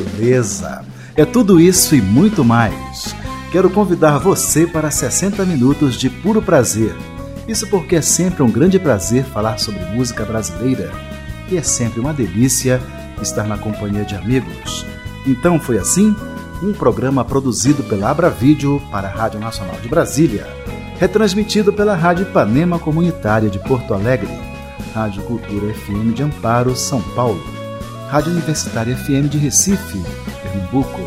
[0.00, 0.84] Beleza!
[1.16, 3.14] É tudo isso e muito mais.
[3.52, 6.92] Quero convidar você para 60 minutos de puro prazer.
[7.46, 10.90] Isso porque é sempre um grande prazer falar sobre música brasileira
[11.48, 12.82] e é sempre uma delícia
[13.22, 14.84] estar na companhia de amigos.
[15.24, 16.16] Então foi assim?
[16.60, 20.48] Um programa produzido pela Abra Vídeo para a Rádio Nacional de Brasília,
[20.98, 24.30] retransmitido pela Rádio Ipanema Comunitária de Porto Alegre,
[24.92, 27.53] Rádio Cultura FM de Amparo, São Paulo,
[28.08, 30.00] Rádio Universitária FM de Recife,
[30.42, 31.00] Pernambuco,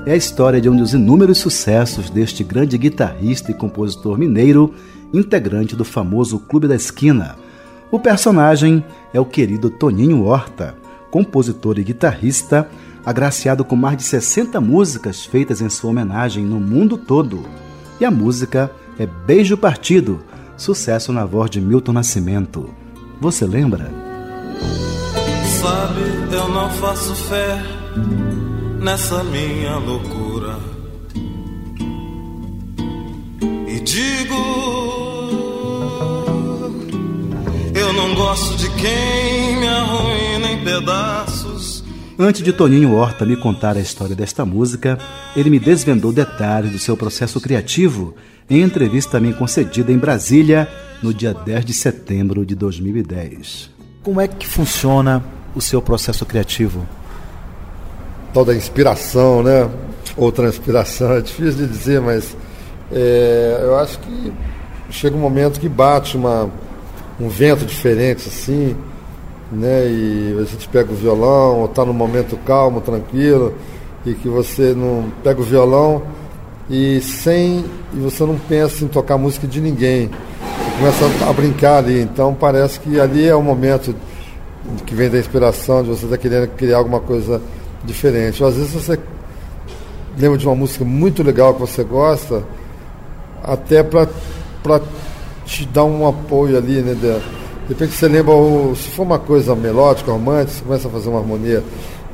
[0.05, 4.73] É a história de um dos inúmeros sucessos deste grande guitarrista e compositor mineiro,
[5.13, 7.35] integrante do famoso Clube da Esquina.
[7.91, 8.83] O personagem
[9.13, 10.75] é o querido Toninho Horta,
[11.09, 12.69] compositor e guitarrista
[13.05, 17.43] agraciado com mais de 60 músicas feitas em sua homenagem no mundo todo.
[17.99, 20.19] E a música é Beijo Partido,
[20.57, 22.69] sucesso na voz de Milton Nascimento.
[23.21, 23.91] Você lembra?
[25.65, 27.59] Sabe, eu não faço fé
[28.79, 30.59] nessa minha loucura.
[33.67, 34.35] E digo,
[37.73, 41.83] eu não gosto de quem me arruína em pedaços
[42.19, 44.99] Antes de Toninho Horta me contar a história desta música,
[45.35, 48.13] ele me desvendou detalhes do seu processo criativo
[48.47, 50.69] em entrevista a mim concedida em Brasília
[51.01, 53.71] no dia 10 de setembro de 2010.
[54.03, 56.85] Como é que funciona o seu processo criativo?
[58.33, 59.69] Toda inspiração, né?
[60.17, 62.35] Ou transpiração, é difícil de dizer, mas
[62.91, 64.33] é, eu acho que
[64.89, 66.49] chega um momento que bate uma,
[67.19, 68.75] um vento diferente assim
[69.51, 69.87] né?
[69.87, 73.53] E a gente pega o violão, ou está num momento calmo, tranquilo,
[74.05, 76.03] e que você não pega o violão
[76.69, 80.09] e sem e você não pensa em tocar música de ninguém.
[80.09, 83.95] Você começa a brincar ali, então parece que ali é o momento
[84.85, 87.41] que vem da inspiração, de você estar tá querendo criar alguma coisa
[87.83, 88.43] diferente.
[88.43, 88.99] Às vezes você
[90.17, 92.43] lembra de uma música muito legal que você gosta,
[93.43, 94.07] até para
[95.45, 96.93] te dar um apoio ali, né?
[96.93, 98.33] De repente você lembra,
[98.75, 101.63] se for uma coisa melódica, romântica, você começa a fazer uma harmonia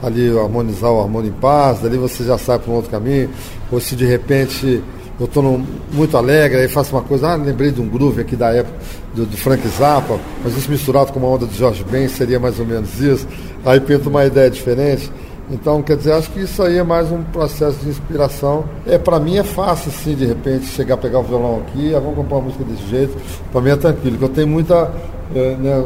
[0.02, 3.30] ali, harmonizar o harmônio em paz, dali você já sai para um outro caminho.
[3.72, 4.84] Ou se de repente
[5.20, 5.62] eu estou
[5.92, 8.76] muito alegre, aí faço uma coisa, ah, lembrei de um groove aqui da época
[9.14, 12.60] do, do Frank Zappa, mas isso misturado com uma onda do Jorge Ben seria mais
[12.60, 13.28] ou menos isso.
[13.66, 15.12] Aí pinto uma ideia diferente.
[15.52, 18.64] Então, quer dizer, acho que isso aí é mais um processo de inspiração.
[18.88, 22.16] É, para mim é fácil, assim, de repente, chegar pegar o violão aqui, ah, vamos
[22.16, 23.18] comprar uma música desse jeito.
[23.52, 24.90] Para mim é tranquilo, porque eu tenho muita
[25.36, 25.84] é, né,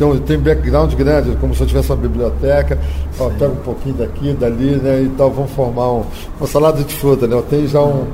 [0.00, 2.78] um background grande, como se eu tivesse uma biblioteca,
[3.18, 6.04] ó, pega um pouquinho daqui, dali, né, e tal, vamos formar um,
[6.38, 7.34] uma salada de fruta, né?
[7.34, 8.06] Eu tenho já um,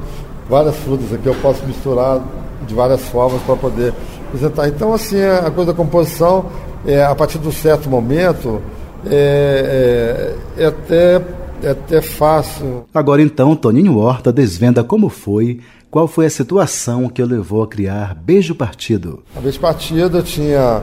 [0.49, 2.20] várias frutas aqui, eu posso misturar
[2.67, 3.93] de várias formas para poder
[4.29, 4.69] apresentar.
[4.69, 6.46] Então, assim, a coisa da composição,
[6.87, 8.61] é, a partir de um certo momento,
[9.06, 11.23] é, é, é até,
[11.62, 12.85] é até fácil.
[12.94, 15.61] Agora então, Toninho Horta desvenda como foi
[15.94, 19.23] qual foi a situação que o levou a criar Beijo Partido?
[19.37, 20.82] A Beijo Partido eu tinha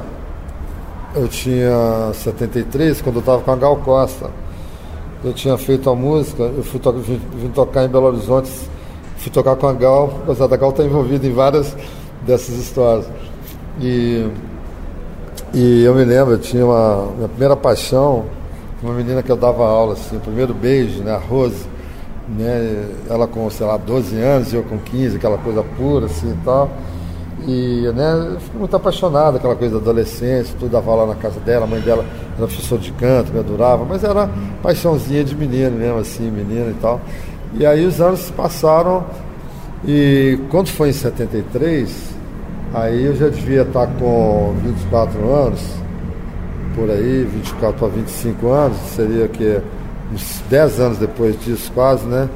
[1.14, 4.32] eu tinha 73 quando eu estava com a Gal Costa.
[5.22, 8.50] Eu tinha feito a música, eu fui to vim, vim, tocar em Belo Horizonte,
[9.22, 11.76] fui tocar com a Gal, da Gal estar tá envolvida em várias
[12.26, 13.08] dessas histórias.
[13.80, 14.28] E,
[15.54, 18.26] e eu me lembro, eu tinha uma minha primeira paixão,
[18.84, 21.66] uma menina que eu dava aula, assim, o primeiro beijo, né, a Rose
[22.38, 22.86] né?
[23.10, 26.70] Ela com, sei lá, 12 anos eu com 15, aquela coisa pura assim e tal.
[27.48, 31.40] E né, eu fiquei muito apaixonado, aquela coisa da adolescência, tudo dava lá na casa
[31.40, 32.06] dela, a mãe dela
[32.38, 34.30] era professor de canto, me adorava, mas era
[34.62, 37.02] paixãozinha de menino mesmo, assim, menina e tal.
[37.54, 39.06] E aí os anos se passaram
[39.86, 41.90] e quando foi em 73,
[42.74, 45.62] aí eu já devia estar com 24 anos,
[46.76, 49.60] por aí, 24 a 25 anos, seria que
[50.14, 52.30] uns 10 anos depois disso quase, né?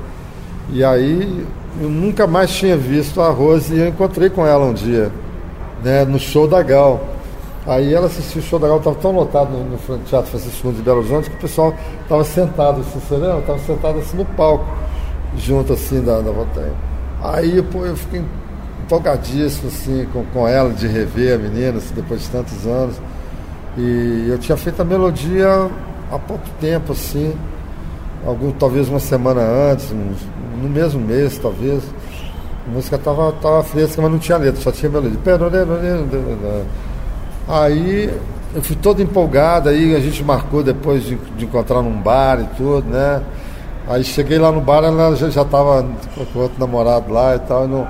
[0.71, 1.45] E aí
[1.79, 5.11] eu nunca mais tinha visto a Rose e eu encontrei com ela um dia,
[5.83, 6.99] né, no show da Gal.
[7.67, 10.81] Aí ela assistiu o show da Gal, estava tão lotado no, no Teatro Francisco de
[10.81, 13.15] Belo Horizonte que o pessoal estava sentado assim, você?
[13.15, 14.65] Estava sentado assim no palco,
[15.37, 16.73] junto assim da, da montanha.
[17.23, 18.23] Aí pô, eu fiquei
[18.83, 22.95] empolgadíssimo assim, com, com ela, de rever a menina assim, depois de tantos anos.
[23.77, 25.69] E eu tinha feito a melodia
[26.11, 27.33] há pouco tempo, assim,
[28.25, 29.91] algum, talvez uma semana antes,
[30.61, 31.83] no mesmo mês, talvez.
[32.67, 35.19] A música estava tava fresca, mas não tinha letra, só tinha melodia.
[37.47, 38.09] Aí
[38.55, 42.55] eu fui todo empolgado, aí a gente marcou depois de, de encontrar num bar e
[42.55, 43.21] tudo, né?
[43.87, 45.85] Aí cheguei lá no bar, ela já estava
[46.33, 47.87] com outro namorado lá e tal, e não,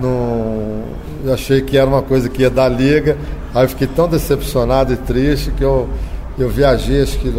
[0.00, 3.16] não, achei que era uma coisa que ia dar liga.
[3.54, 5.88] Aí fiquei tão decepcionado e triste que eu,
[6.38, 7.32] eu viajei, acho que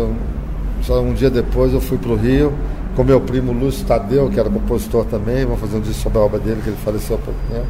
[0.83, 2.53] só um dia depois eu fui para o Rio
[2.95, 6.21] com meu primo Lúcio Tadeu, que era compositor também, vamos fazer um disco sobre a
[6.21, 7.67] obra dele, que ele faleceu há pouco tempo.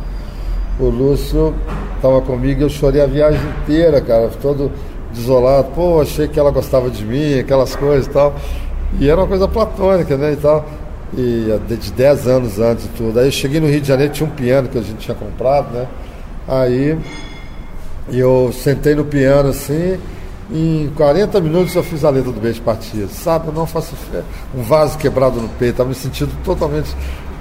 [0.79, 1.55] O Lúcio
[1.95, 4.71] estava comigo e eu chorei a viagem inteira, cara, todo
[5.13, 5.69] desolado.
[5.73, 8.35] Pô, achei que ela gostava de mim, aquelas coisas e tal.
[9.00, 10.65] E era uma coisa platônica, né, e tal.
[11.18, 13.19] E de 10 anos antes e tudo.
[13.19, 15.71] Aí eu cheguei no Rio de Janeiro, tinha um piano que a gente tinha comprado,
[15.74, 15.88] né?
[16.47, 16.97] Aí
[18.09, 19.97] eu sentei no piano assim,
[20.51, 23.09] em 40 minutos eu fiz a letra do beijo partido.
[23.09, 24.21] Sabe, eu não faço fé.
[24.56, 26.95] Um vaso quebrado no peito, estava me sentindo totalmente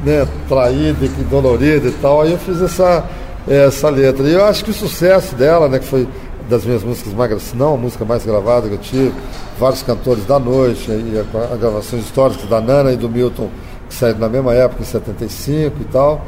[0.04, 2.22] né, traído e dolorido e tal.
[2.22, 3.04] Aí eu fiz essa,
[3.46, 4.26] essa letra.
[4.26, 6.08] E eu acho que o sucesso dela, né, que foi
[6.48, 9.14] das minhas músicas mais se não a música mais gravada que eu tive,
[9.58, 13.48] vários cantores da noite, e a, a gravações históricas da Nana e do Milton,
[13.88, 16.24] que saíram na mesma época, em 75 e tal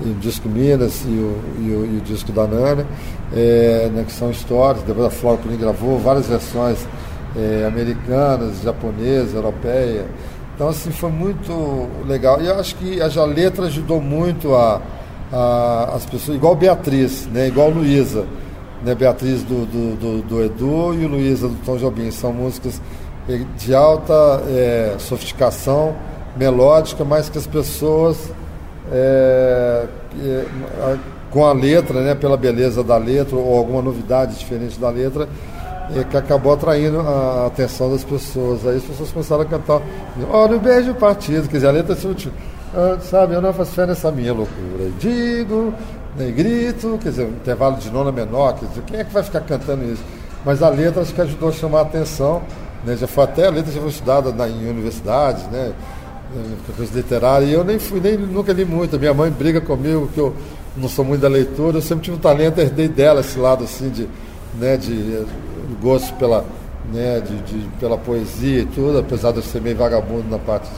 [0.00, 2.86] e o disco Minas e o, e o, e o disco da Nana,
[3.34, 4.82] é, né, que são histórias.
[4.84, 6.86] Depois a Flora Purim gravou várias versões
[7.36, 10.06] é, americanas, japonesas, europeias.
[10.54, 12.40] Então, assim, foi muito legal.
[12.40, 14.80] E eu acho que a letra ajudou muito a,
[15.32, 18.24] a, as pessoas, igual Beatriz, né, igual Luísa.
[18.84, 22.10] Né, Beatriz do, do, do, do Edu e o Luísa do Tom Jobim.
[22.10, 22.80] São músicas
[23.58, 25.94] de alta é, sofisticação
[26.36, 28.30] melódica, mas que as pessoas
[28.90, 29.86] é,
[30.22, 30.44] é,
[31.30, 35.28] com a letra, né, pela beleza da letra ou alguma novidade diferente da letra,
[35.94, 38.66] é, que acabou atraindo a atenção das pessoas.
[38.66, 39.82] Aí as pessoas começaram a cantar,
[40.30, 42.14] olha o beijo partido, quer dizer, a letra assim,
[43.00, 44.90] sabe, eu não faço fé nessa minha loucura.
[44.98, 45.74] Digo,
[46.18, 49.40] né, grito, quer dizer, intervalo de nona menor, quer dizer, quem é que vai ficar
[49.40, 50.02] cantando isso?
[50.44, 52.42] Mas a letra acho que ajudou a chamar a atenção,
[52.84, 55.72] né, já foi até a letra já foi estudada na, em universidades, né?
[56.76, 58.98] coisa literária, e eu nem fui, nem nunca li muito.
[58.98, 60.34] Minha mãe briga comigo que eu
[60.76, 63.88] não sou muito da leitura, eu sempre tive um talento, herdei dela esse lado assim
[63.88, 64.08] de,
[64.58, 65.24] né, de
[65.80, 66.44] gosto pela,
[66.92, 70.68] né, de, de, pela poesia e tudo, apesar de eu ser meio vagabundo na parte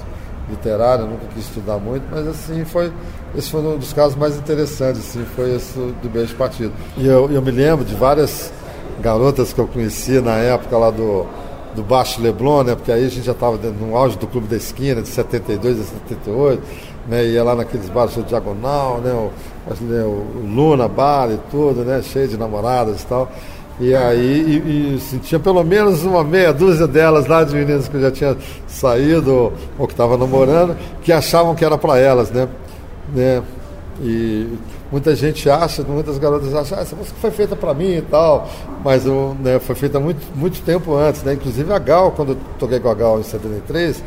[0.51, 2.93] literária, nunca quis estudar muito, mas assim foi,
[3.37, 6.73] esse foi um dos casos mais interessantes, assim, foi esse do beijo partido.
[6.97, 8.53] E eu, eu me lembro de várias
[9.01, 11.27] garotas que eu conheci na época lá do
[11.75, 12.75] do Baixo Leblon, né?
[12.75, 15.85] Porque aí a gente já estava no auge do Clube da Esquina, de 72 a
[15.85, 16.63] 78,
[17.09, 17.25] né?
[17.27, 19.13] Ia lá naqueles bares do Diagonal, né?
[19.13, 20.03] O, né?
[20.05, 22.03] o Luna Bar e tudo, né?
[22.03, 23.31] Cheio de namoradas e tal.
[23.81, 27.89] E aí, e, e assim, tinha pelo menos uma meia dúzia delas lá de meninas
[27.89, 28.37] que já tinha
[28.69, 32.47] saído ou, que estavam namorando, que achavam que era para elas, né?
[33.15, 33.43] né?
[34.03, 34.47] E
[34.93, 38.49] muita gente acha, muitas garotas acham, ah, essa música foi feita para mim e tal,
[38.85, 39.07] mas
[39.41, 41.33] né, foi feita muito, muito tempo antes, né?
[41.33, 44.03] Inclusive a Gal, quando eu toquei com a Gal em 73,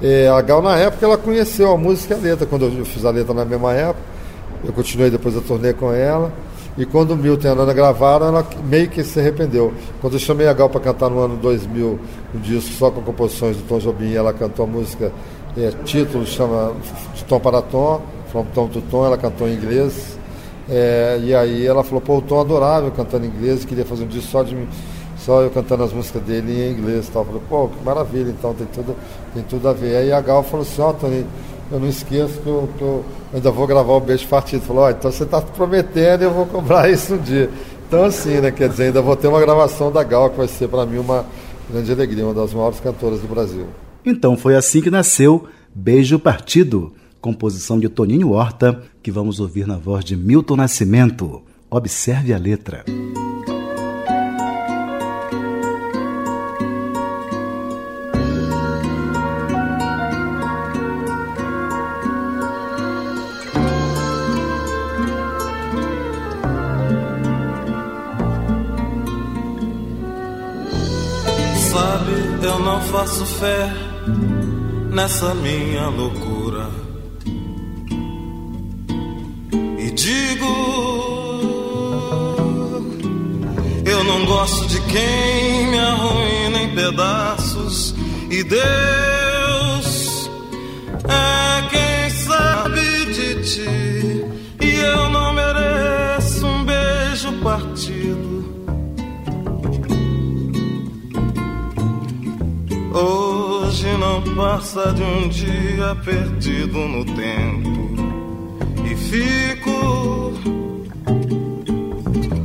[0.00, 3.04] é, a Gal na época ela conheceu a música e a letra, quando eu fiz
[3.04, 4.00] a letra na mesma época,
[4.64, 6.32] eu continuei depois a turnê com ela,
[6.78, 9.74] e quando o Milton e a Nana gravaram, ela meio que se arrependeu.
[10.00, 11.98] Quando eu chamei a Gal para cantar no ano 2000,
[12.32, 15.12] um disco só com composições do Tom Jobim, ela cantou a música,
[15.56, 16.72] é, título chama
[17.14, 20.16] De Tom para Tom, From Tom to Tom, ela cantou em inglês.
[20.70, 24.08] É, e aí ela falou, pô, o Tom adorável cantando em inglês, queria fazer um
[24.08, 24.54] disco só de
[25.18, 27.08] só eu cantando as músicas dele em inglês.
[27.12, 27.22] Tal.
[27.22, 28.96] Eu falei, pô, que maravilha, então tem tudo,
[29.34, 29.96] tem tudo a ver.
[29.96, 31.26] Aí a Gal falou assim, ó, oh, Tony,
[31.70, 34.62] eu não esqueço que eu, que eu ainda vou gravar o Beijo Partido.
[34.62, 37.50] Falou, oh, então você está prometendo e eu vou cobrar isso um dia.
[37.86, 40.68] Então assim, né, quer dizer, ainda vou ter uma gravação da Gal, que vai ser
[40.68, 41.24] para mim uma
[41.70, 43.66] grande alegria, uma das maiores cantoras do Brasil.
[44.04, 49.76] Então foi assim que nasceu Beijo Partido, composição de Toninho Horta, que vamos ouvir na
[49.76, 51.42] voz de Milton Nascimento.
[51.70, 52.84] Observe a letra.
[52.86, 53.47] Sabe,
[72.78, 73.72] não faço fé
[74.90, 76.70] nessa minha loucura.
[79.78, 80.46] E digo,
[83.84, 87.94] eu não gosto de quem me arruína em pedaços.
[88.30, 90.30] E Deus
[91.08, 94.17] é quem sabe de ti.
[104.34, 107.78] Passa de um dia perdido no tempo
[108.84, 110.32] e fico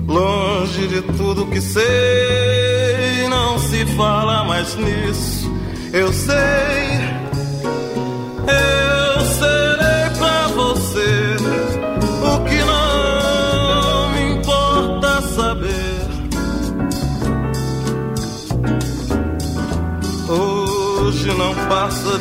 [0.08, 3.28] longe de tudo que sei.
[3.30, 5.52] Não se fala mais nisso.
[5.92, 6.34] Eu sei,
[8.48, 8.83] eu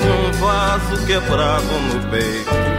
[0.09, 2.72] um vaso quebrado no peito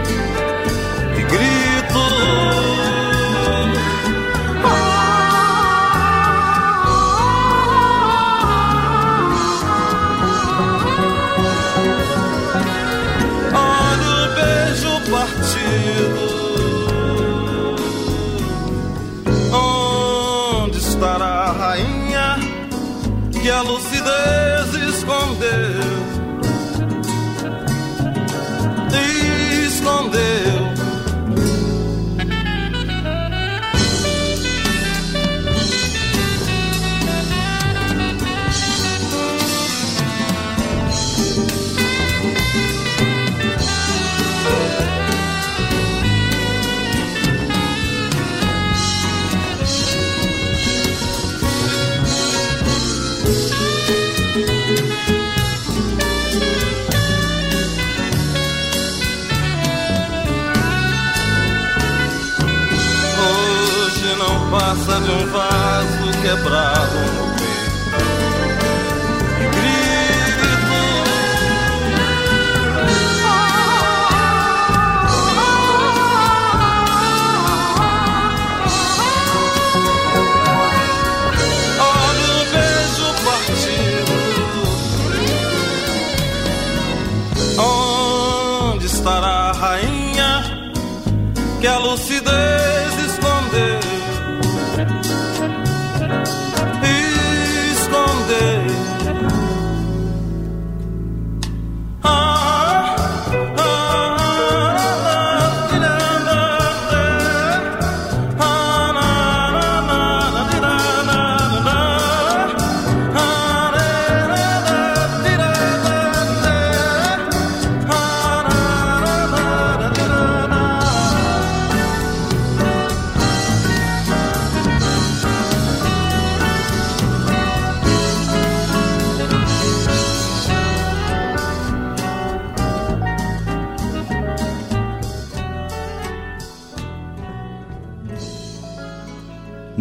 [65.04, 67.33] de um vaso quebrado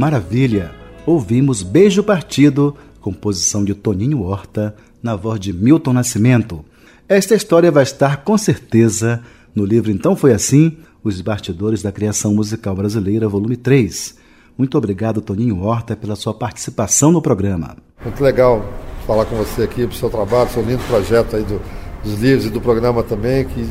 [0.04, 0.70] Maravilha!
[1.06, 6.66] Ouvimos Beijo Partido, composição de Toninho Horta, na voz de Milton Nascimento.
[7.08, 9.24] Esta história vai estar com certeza
[9.56, 14.18] no livro Então Foi Assim, Os Bastidores da Criação Musical Brasileira, volume 3.
[14.58, 17.78] Muito obrigado, Toninho Horta, pela sua participação no programa.
[18.04, 18.62] Muito legal
[19.08, 21.62] falar com você aqui pro seu trabalho, seu lindo projeto aí do,
[22.04, 23.66] dos livros e do programa também, que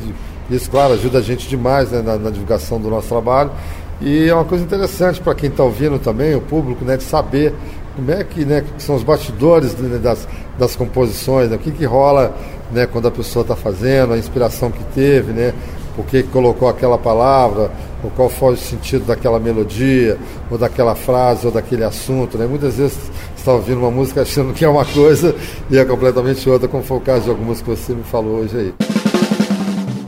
[0.49, 3.51] isso, claro, ajuda a gente demais né, na, na divulgação do nosso trabalho.
[4.01, 7.53] E é uma coisa interessante para quem está ouvindo também, o público, né, de saber
[7.95, 11.71] como é que, né, que são os bastidores né, das, das composições, né, o que,
[11.71, 12.35] que rola
[12.71, 15.53] né, quando a pessoa está fazendo, a inspiração que teve, né,
[15.95, 17.71] por que colocou aquela palavra,
[18.03, 20.17] ou qual foi o sentido daquela melodia,
[20.49, 22.37] ou daquela frase, ou daquele assunto.
[22.37, 22.45] Né?
[22.45, 25.35] Muitas vezes você está ouvindo uma música achando que é uma coisa
[25.69, 28.57] e é completamente outra, como foi o caso de algumas que você me falou hoje
[28.57, 28.73] aí.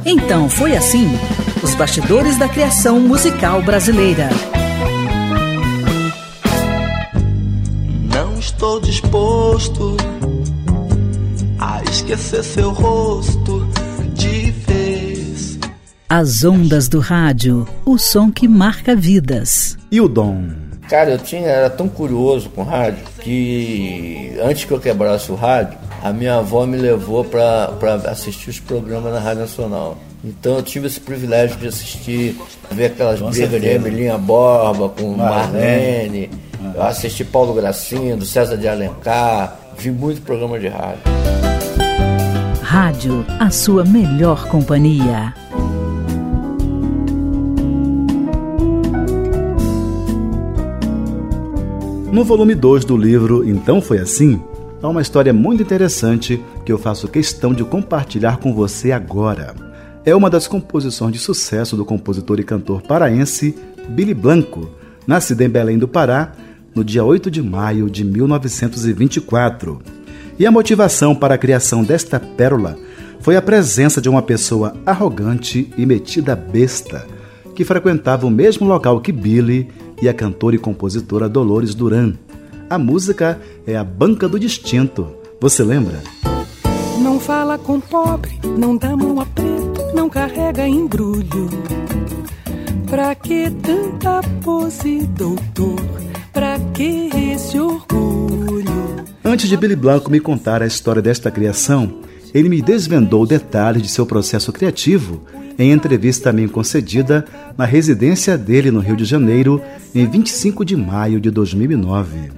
[0.06, 1.08] Então foi assim:
[1.66, 4.30] os bastidores da criação musical brasileira.
[8.14, 9.98] Não estou disposto
[11.60, 13.68] a esquecer seu rosto.
[14.14, 15.60] Difícil
[16.08, 19.76] As ondas do rádio, o som que marca vidas.
[19.92, 20.48] E o dom?
[20.88, 25.80] Cara, eu tinha, era tão curioso com rádio que antes que eu quebrasse o rádio,
[26.04, 27.72] a minha avó me levou para
[28.06, 29.98] assistir os programas na Rádio Nacional.
[30.26, 32.36] Então eu tive esse privilégio de assistir,
[32.72, 36.32] ver aquelas brigas de Emelinha Borba com Marlene,
[36.74, 41.04] eu assisti Paulo Gracindo, César de Alencar, vi muito programa de rádio.
[42.64, 45.32] Rádio, a sua melhor companhia.
[52.12, 54.42] No volume 2 do livro Então Foi Assim,
[54.82, 59.65] há uma história muito interessante que eu faço questão de compartilhar com você agora.
[60.06, 63.56] É uma das composições de sucesso do compositor e cantor paraense
[63.90, 64.70] Billy Blanco,
[65.08, 66.32] nascido em Belém do Pará
[66.76, 69.82] no dia 8 de maio de 1924.
[70.38, 72.78] E a motivação para a criação desta pérola
[73.20, 77.08] foi a presença de uma pessoa arrogante e metida besta,
[77.56, 79.70] que frequentava o mesmo local que Billy
[80.00, 82.14] e a cantora e compositora Dolores Duran.
[82.70, 85.08] A música é a Banca do Distinto.
[85.42, 86.04] Você lembra?
[87.02, 89.55] Não fala com pobre, não dá mão a preto,
[89.96, 91.50] não carrega embrulho.
[92.88, 95.80] Pra que tanta pose, doutor?
[96.34, 99.06] Pra que esse orgulho?
[99.24, 102.02] Antes de Billy Blanco me contar a história desta criação,
[102.34, 105.24] ele me desvendou detalhes de seu processo criativo
[105.58, 107.26] em entrevista a mim concedida
[107.58, 109.62] na residência dele no Rio de Janeiro
[109.94, 112.32] em 25 de maio de 2009.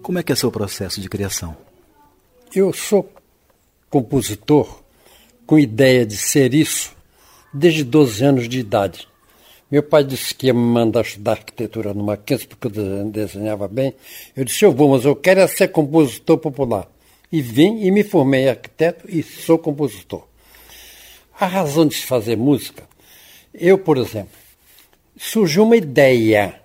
[0.00, 1.54] Como é que é seu processo de criação?
[2.54, 3.12] Eu sou
[3.90, 4.85] compositor
[5.46, 6.94] com ideia de ser isso
[7.52, 9.08] desde 12 anos de idade.
[9.70, 13.94] Meu pai disse que ia me mandar estudar arquitetura no Mackenzie porque eu desenhava bem.
[14.36, 16.88] Eu disse, eu vou, mas eu quero é ser compositor popular.
[17.32, 20.24] E vim e me formei arquiteto e sou compositor.
[21.38, 22.84] A razão de se fazer música,
[23.52, 24.38] eu, por exemplo,
[25.16, 26.60] surgiu uma ideia.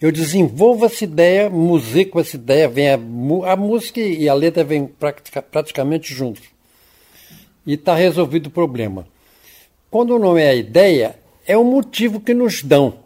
[0.00, 4.86] Eu desenvolvo essa ideia, musico essa ideia, vem a, a música e a letra vêm
[4.86, 6.53] pratica, praticamente juntos.
[7.66, 9.06] E está resolvido o problema.
[9.90, 12.98] Quando não é a ideia, é o motivo que nos dão.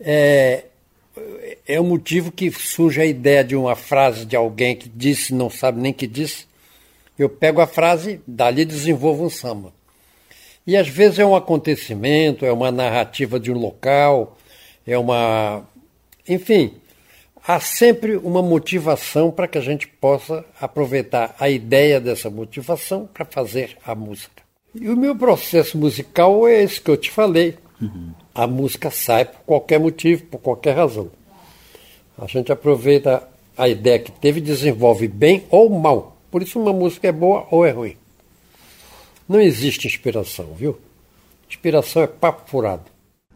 [0.00, 0.64] É,
[1.66, 5.48] é o motivo que surge a ideia de uma frase de alguém que disse, não
[5.50, 6.46] sabe nem que disse.
[7.18, 9.72] Eu pego a frase, dali desenvolvo um samba.
[10.66, 14.38] E às vezes é um acontecimento, é uma narrativa de um local,
[14.86, 15.64] é uma.
[16.28, 16.74] Enfim,
[17.46, 23.24] há sempre uma motivação para que a gente possa aproveitar a ideia dessa motivação para
[23.24, 24.42] fazer a música.
[24.74, 27.56] E o meu processo musical é esse que eu te falei.
[27.80, 28.12] Uhum.
[28.34, 31.10] A música sai por qualquer motivo, por qualquer razão.
[32.16, 33.26] A gente aproveita
[33.56, 36.16] a ideia que teve e desenvolve bem ou mal.
[36.30, 37.96] Por isso uma música é boa ou é ruim.
[39.28, 40.78] Não existe inspiração, viu?
[41.48, 42.89] Inspiração é papo furado.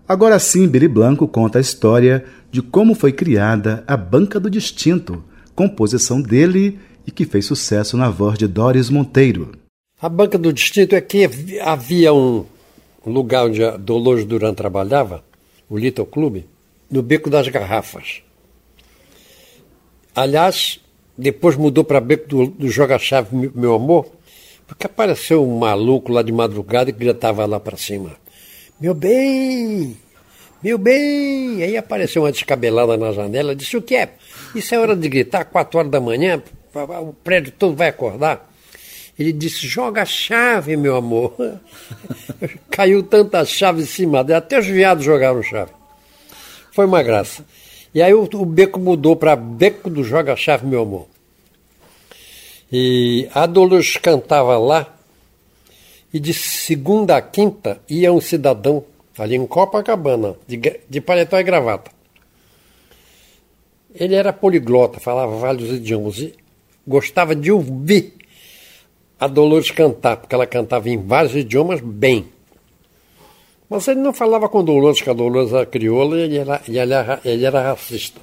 [0.07, 5.25] Agora sim, Billy Blanco conta a história de como foi criada a Banca do Distinto,
[5.55, 9.53] composição dele e que fez sucesso na voz de Doris Monteiro.
[10.01, 11.27] A Banca do Distinto é que
[11.63, 12.45] havia um
[13.07, 15.25] lugar onde a Dolores Duran trabalhava,
[15.71, 16.45] o Little Club,
[16.91, 18.23] no Beco das Garrafas.
[20.15, 20.81] Aliás,
[21.17, 24.07] depois mudou para Beco do, do Joga-Chave Meu Amor,
[24.67, 28.11] porque apareceu um maluco lá de madrugada que gritava lá para cima:
[28.81, 29.97] Meu bem!
[30.63, 31.63] Meu bem!
[31.63, 34.15] Aí apareceu uma descabelada na janela disse: O que é?
[34.55, 36.43] Isso é hora de gritar, quatro horas da manhã,
[36.75, 38.51] o prédio todo vai acordar.
[39.19, 41.35] Ele disse: Joga a chave, meu amor.
[42.71, 45.71] Caiu tanta chave em cima dela, até os viados jogaram chave.
[46.73, 47.45] Foi uma graça.
[47.95, 51.07] E aí o, o beco mudou para Beco do Joga-Chave, meu amor.
[52.73, 54.94] E a Dolores cantava lá,
[56.15, 58.85] e de segunda a quinta ia um cidadão
[59.19, 60.57] ali em Copacabana, de,
[60.89, 61.91] de paletó e gravata.
[63.95, 66.35] Ele era poliglota, falava vários idiomas e
[66.87, 68.15] gostava de ouvir
[69.19, 72.29] a Dolores cantar, porque ela cantava em vários idiomas bem.
[73.69, 76.79] Mas ele não falava com Dolores, que a Dolores era crioula e ele era, ele
[76.79, 78.21] era, ele era racista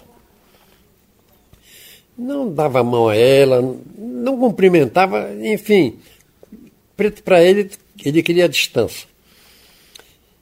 [2.22, 3.62] não dava a mão a ela,
[3.98, 5.98] não cumprimentava, enfim.
[6.96, 7.70] Preto para ele,
[8.04, 9.08] ele queria distância.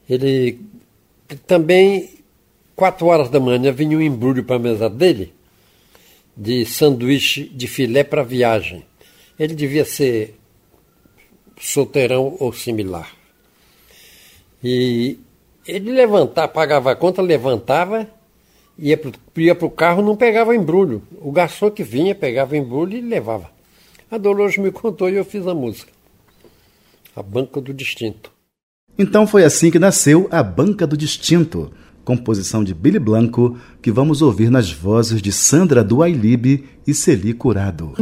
[0.10, 0.60] Ele
[1.46, 2.10] também,
[2.76, 5.34] quatro horas da manhã, vinha um embrulho para a mesa dele
[6.36, 8.86] de sanduíche de filé para viagem.
[9.38, 10.36] Ele devia ser
[11.60, 13.14] solteirão ou similar.
[14.64, 15.20] E
[15.68, 18.10] ele levantava, pagava a conta, levantava
[18.82, 21.04] ia para o carro não pegava embrulho.
[21.22, 23.52] O garçom que vinha pegava embrulho e levava.
[24.10, 25.92] A Dolores me contou e eu fiz a música.
[27.16, 28.32] A Banca do Distinto.
[28.98, 31.72] Então foi assim que nasceu a Banca do Distinto,
[32.04, 37.94] composição de Billy Blanco, que vamos ouvir nas vozes de Sandra do e Celi Curado.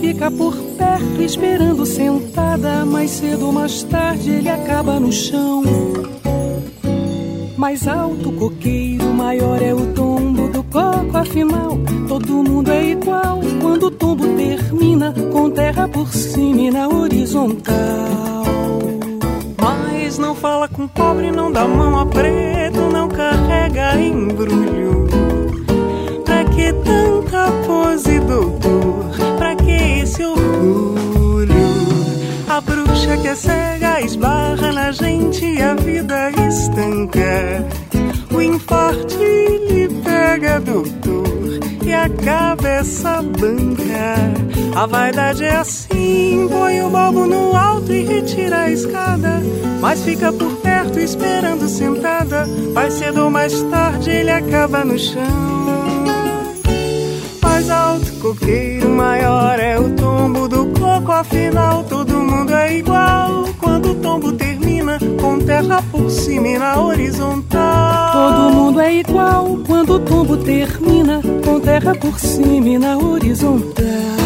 [0.00, 2.84] Fica por perto esperando sentada.
[2.84, 5.62] Mais cedo ou mais tarde ele acaba no chão.
[7.56, 13.84] Mais alto coqueiro, maior é o tombo do coco, afinal todo mundo é igual quando
[13.84, 17.74] o tombo termina com terra por cima e na horizontal.
[19.62, 22.69] Mas não fala com pobre, não dá mão a preto,
[38.32, 44.16] O infarto lhe pega, doutor e a cabeça banca.
[44.74, 49.40] A vaidade é assim, põe o bobo no alto e retira a escada.
[49.80, 52.44] Mas fica por perto esperando sentada.
[52.74, 55.22] Mais cedo ou mais tarde ele acaba no chão.
[57.42, 60.66] Mais alto, coqueiro maior é o tombo do
[61.00, 61.12] coco.
[61.12, 66.80] Afinal, todo mundo é igual quando o tombo termina com terra por cima e na
[66.80, 68.12] horizontal.
[68.12, 74.19] Todo mundo é igual quando o tombo termina com terra por cima e na horizontal.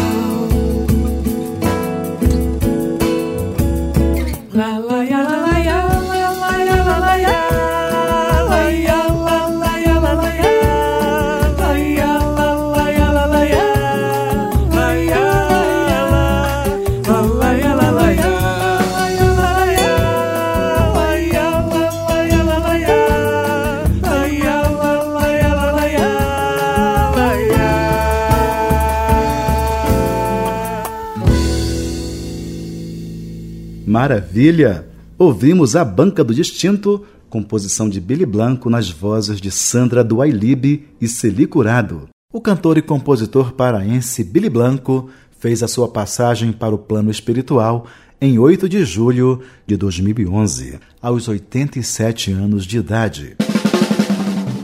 [34.05, 34.87] Maravilha!
[35.17, 40.85] Ouvimos A Banca do Distinto, composição de Billy Blanco nas vozes de Sandra do Ailib
[41.01, 42.07] e Celi Curado.
[42.31, 47.87] O cantor e compositor paraense Billy Blanco fez a sua passagem para o plano espiritual
[48.21, 53.35] em 8 de julho de 2011, aos 87 anos de idade.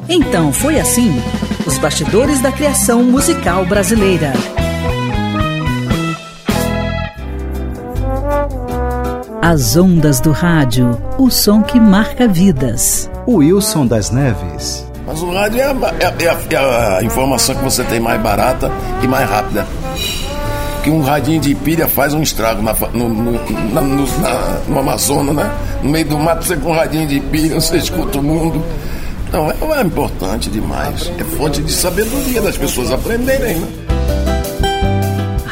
[0.08, 1.10] Então foi assim:
[1.66, 4.34] os bastidores da criação musical brasileira.
[9.44, 13.10] As ondas do rádio, o som que marca vidas.
[13.26, 14.86] O Wilson das Neves.
[15.08, 16.58] Mas o rádio é a, é, é, é
[17.00, 19.66] a, informação que você tem mais barata e mais rápida.
[20.84, 23.32] Que um radinho de pilha faz um estrago na, no, no,
[23.74, 25.52] na, no, na, no Amazonas, né?
[25.82, 28.64] No meio do mato, você com um radinho de pilha, você escuta o mundo.
[29.34, 31.12] Não, é, é importante demais.
[31.18, 33.68] É fonte de sabedoria das pessoas aprenderem, né?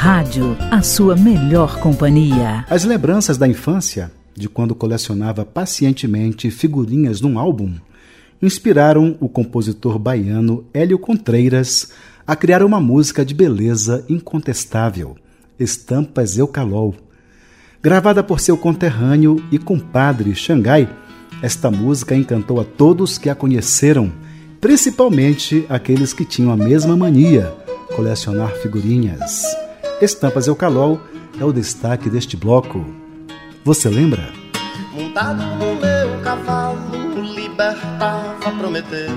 [0.02, 2.66] Rádio, a sua melhor companhia.
[2.70, 7.74] As lembranças da infância, de quando colecionava pacientemente figurinhas num álbum,
[8.42, 11.92] inspiraram o compositor baiano Hélio Contreiras
[12.26, 15.18] a criar uma música de beleza incontestável,
[15.60, 16.96] Estampas Eucalol.
[17.84, 20.88] Gravada por seu conterrâneo e compadre Xangai,
[21.42, 24.10] esta música encantou a todos que a conheceram,
[24.62, 27.54] principalmente aqueles que tinham a mesma mania,
[27.94, 29.44] colecionar figurinhas.
[30.02, 31.02] Estampas Eucalol
[31.38, 32.86] é o destaque deste bloco.
[33.66, 34.30] Você lembra?
[34.94, 36.80] Montado no meu cavalo,
[37.36, 39.12] libertava Prometeu,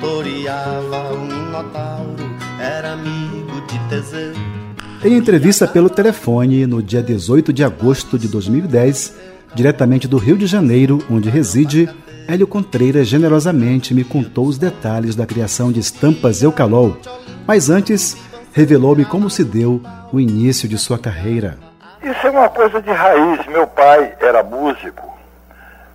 [0.00, 2.24] toreava o Minotauro,
[2.58, 4.32] era amigo de Teseu.
[5.04, 9.14] Em entrevista pelo telefone no dia 18 de agosto de 2010,
[9.54, 11.86] diretamente do Rio de Janeiro, onde reside,
[12.26, 16.96] Hélio Contreira generosamente me contou os detalhes da criação de estampas Eucalol.
[17.46, 18.16] Mas antes,
[18.52, 19.82] revelou-me como se deu
[20.12, 21.58] o início de sua carreira.
[22.02, 23.46] Isso é uma coisa de raiz.
[23.46, 25.16] Meu pai era músico.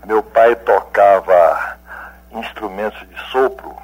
[0.05, 1.77] Meu pai tocava
[2.31, 3.75] instrumentos de sopro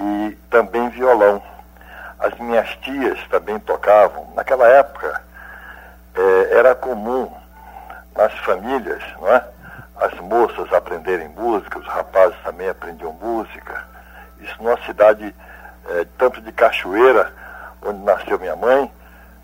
[0.00, 1.42] e também violão.
[2.18, 4.26] As minhas tias também tocavam.
[4.34, 5.22] Naquela época
[6.16, 7.30] eh, era comum
[8.16, 9.44] nas famílias, não é?
[9.96, 13.84] As moças aprenderem música, os rapazes também aprendiam música.
[14.40, 15.34] Isso numa cidade
[15.88, 17.32] eh, tanto de cachoeira
[17.84, 18.90] onde nasceu minha mãe,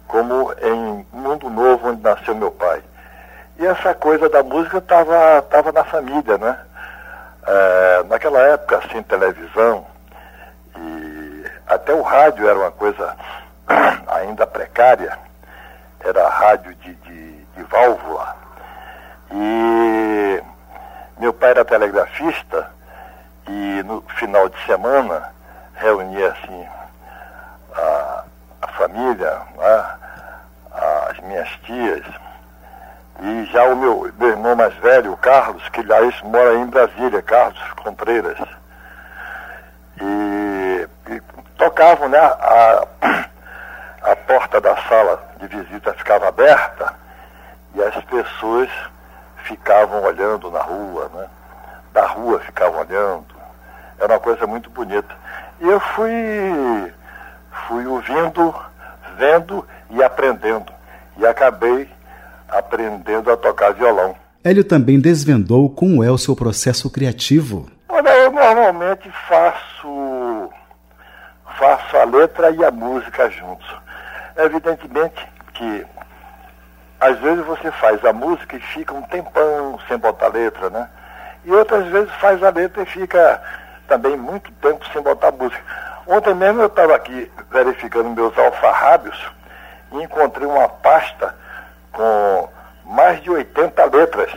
[0.06, 2.82] como em Mundo Novo, onde nasceu meu pai.
[3.58, 6.58] E essa coisa da música estava tava na família, né?
[7.46, 9.86] É, naquela época, sem televisão,
[10.76, 13.16] e até o rádio era uma coisa
[14.08, 15.18] ainda precária,
[16.00, 18.36] era rádio de, de, de válvula.
[19.32, 20.42] E
[21.18, 22.70] meu pai era telegrafista
[23.46, 25.32] e no final de semana
[25.74, 26.66] reunia assim
[27.74, 27.99] a
[28.90, 29.86] família, né,
[31.08, 32.04] as minhas tias,
[33.20, 37.22] e já o meu, meu irmão mais velho, o Carlos, que aliás mora em Brasília,
[37.22, 38.38] Carlos Contreiras.
[40.00, 41.20] E, e
[41.58, 42.18] tocavam, né?
[42.18, 42.86] A,
[44.02, 46.94] a porta da sala de visita ficava aberta
[47.74, 48.70] e as pessoas
[49.44, 51.26] ficavam olhando na rua, né?
[51.92, 53.34] Da rua ficavam olhando.
[53.98, 55.14] Era uma coisa muito bonita.
[55.60, 56.94] E eu fui,
[57.66, 58.54] fui ouvindo,
[59.18, 60.72] vendo e aprendendo.
[61.16, 61.88] E acabei
[62.48, 64.14] aprendendo a tocar violão.
[64.42, 67.68] Hélio também desvendou como é o seu processo criativo.
[67.88, 70.50] Olha, eu normalmente faço,
[71.58, 73.66] faço a letra e a música juntos.
[74.36, 75.86] Evidentemente que
[76.98, 80.88] às vezes você faz a música e fica um tempão sem botar letra, né?
[81.44, 83.40] E outras vezes faz a letra e fica
[83.88, 85.62] também muito tempo sem botar música.
[86.10, 89.16] Ontem mesmo eu estava aqui verificando meus alfarrábios
[89.92, 91.32] e encontrei uma pasta
[91.92, 92.48] com
[92.84, 94.32] mais de 80 letras.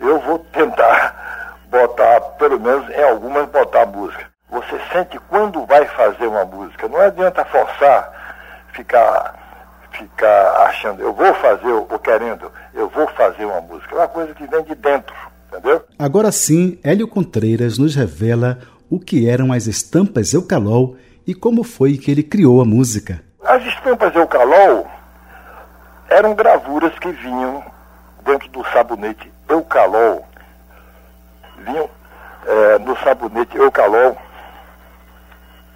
[0.00, 4.24] Eu vou tentar botar, pelo menos em algumas, botar música.
[4.48, 6.88] Você sente quando vai fazer uma música.
[6.88, 8.10] Não adianta forçar,
[8.72, 9.34] ficar,
[9.92, 13.94] ficar achando, eu vou fazer, ou querendo, eu vou fazer uma música.
[13.94, 15.14] É uma coisa que vem de dentro,
[15.52, 15.84] entendeu?
[15.98, 18.58] Agora sim, Hélio Contreiras nos revela
[18.90, 23.22] o que eram as estampas Eucalol e como foi que ele criou a música.
[23.42, 24.86] As estampas Eucalol
[26.08, 27.64] eram gravuras que vinham
[28.24, 30.26] dentro do sabonete Eucalol.
[31.58, 31.88] Vinham
[32.46, 34.16] é, no sabonete Eucalol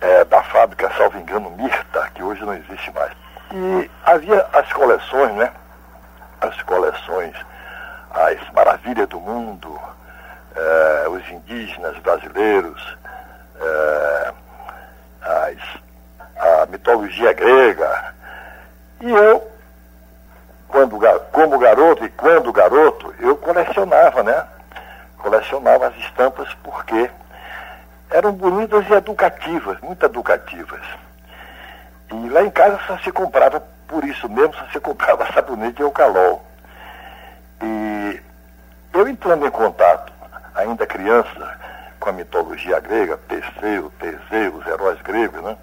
[0.00, 3.12] é, da fábrica, salvo engano, Mirta, que hoje não existe mais.
[3.52, 5.50] E havia as coleções, né?
[6.40, 7.34] As coleções,
[8.10, 9.78] as maravilhas do mundo,
[10.54, 12.97] é, os indígenas brasileiros,
[13.60, 14.32] é,
[15.22, 18.14] as, a mitologia grega.
[19.00, 19.48] E eu
[20.68, 20.98] quando,
[21.32, 24.46] como garoto e quando garoto, eu colecionava, né?
[25.16, 27.10] Colecionava as estampas porque
[28.10, 30.82] eram bonitas e educativas, muito educativas.
[32.12, 35.84] E lá em casa só se comprava, por isso mesmo, só se comprava sabonete e
[35.84, 36.44] eucalol.
[37.62, 38.22] E
[38.92, 40.12] eu entrando em contato,
[40.54, 41.58] ainda criança,
[41.98, 45.56] com a mitologia grega, Perseu, Teseu, os heróis gregos, né?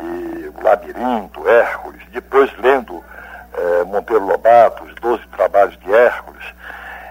[0.00, 3.02] E o labirinto, Hércules, depois lendo
[3.54, 6.44] é, Monteiro Lobato, os 12 trabalhos de Hércules,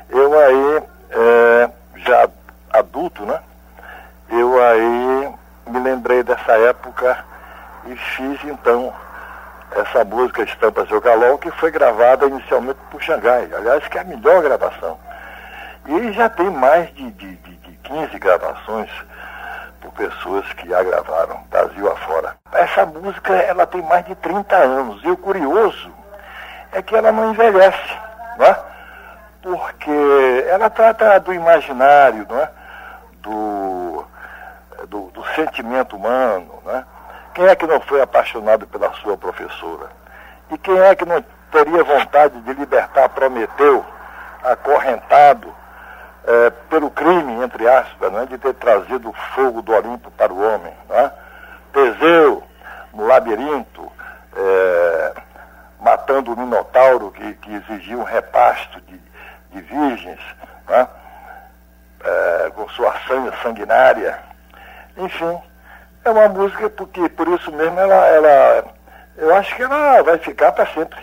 [0.10, 2.30] eu aí, é, já
[2.72, 3.40] adulto, né?
[4.30, 5.34] Eu aí
[5.68, 7.26] me lembrei dessa época
[7.86, 8.94] e fiz então
[9.72, 14.06] essa música Estampas do Galão, que foi gravada inicialmente por Xangai, aliás, que é a
[14.06, 14.98] melhor gravação.
[15.86, 17.57] E já tem mais de, de, de
[17.88, 18.90] 15 gravações
[19.82, 22.36] por pessoas que a gravaram, Brasil afora.
[22.52, 25.04] Essa música, ela tem mais de 30 anos.
[25.04, 25.92] E o curioso
[26.72, 27.98] é que ela não envelhece,
[28.38, 28.60] não é?
[29.42, 32.50] Porque ela trata do imaginário, não é?
[33.22, 34.06] Do,
[34.88, 36.84] do, do sentimento humano, não é?
[37.34, 39.88] Quem é que não foi apaixonado pela sua professora?
[40.52, 43.86] E quem é que não teria vontade de libertar Prometeu,
[44.44, 45.54] acorrentado
[46.28, 48.26] é, pelo crime, entre aspas, não é?
[48.26, 50.74] de ter trazido o fogo do Olimpo para o homem?
[50.90, 51.12] Não é?
[51.72, 52.44] Teseu,
[52.94, 53.90] no labirinto,
[54.36, 55.14] é,
[55.80, 59.00] matando o Minotauro, que, que exigia um repasto de,
[59.52, 60.20] de virgens,
[60.68, 60.88] né?
[62.04, 64.20] é, com sua sangue sanguinária.
[64.98, 65.40] Enfim,
[66.04, 68.66] é uma música porque, por isso mesmo, ela, ela
[69.18, 71.00] eu acho que ela vai ficar para sempre.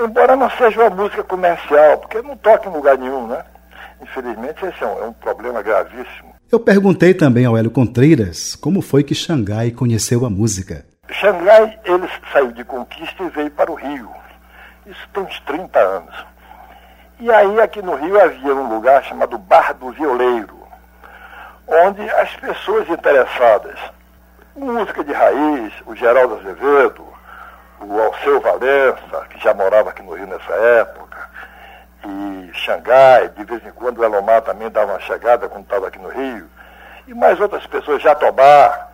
[0.00, 3.44] Embora não seja uma música comercial, porque não toca em lugar nenhum, né?
[4.02, 6.34] Infelizmente, esse é um, é um problema gravíssimo.
[6.50, 10.84] Eu perguntei também ao Hélio Contreiras como foi que Xangai conheceu a música.
[11.10, 14.10] Xangai, ele saiu de conquista e veio para o Rio.
[14.86, 16.26] Isso tem uns 30 anos.
[17.20, 20.60] E aí, aqui no Rio, havia um lugar chamado Bar do Violeiro,
[21.68, 23.78] onde as pessoas interessadas
[24.54, 27.06] música de raiz, o Geraldo Azevedo,
[27.80, 31.30] o Alceu Valença, que já morava aqui no Rio nessa época,
[32.04, 35.98] e Xangai, de vez em quando o Elomar também dava uma chegada quando estava aqui
[35.98, 36.48] no Rio,
[37.06, 38.88] e mais outras pessoas, Jatobá,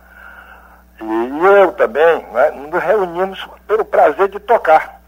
[0.99, 4.99] e, e eu também, né, nos reunimos pelo prazer de tocar,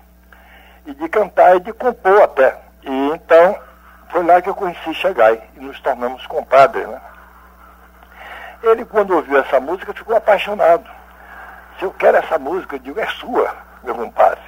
[0.85, 2.57] e de cantar e de compor até.
[2.83, 3.55] E então
[4.09, 6.99] foi lá que eu conheci Xangai e nos tornamos compadres, né?
[8.63, 10.87] Ele, quando ouviu essa música, ficou apaixonado.
[11.79, 14.43] Se eu quero essa música, eu digo, é sua, meu compadre.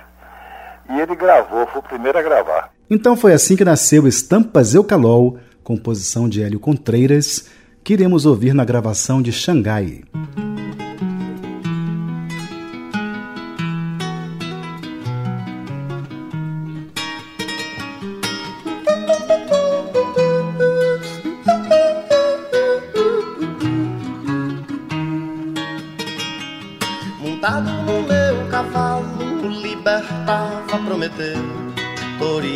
[0.90, 2.70] E ele gravou, foi o primeiro a gravar.
[2.90, 7.46] Então foi assim que nasceu Estampas Eucalol, composição de Hélio Contreiras,
[7.84, 10.04] que iremos ouvir na gravação de Xangai.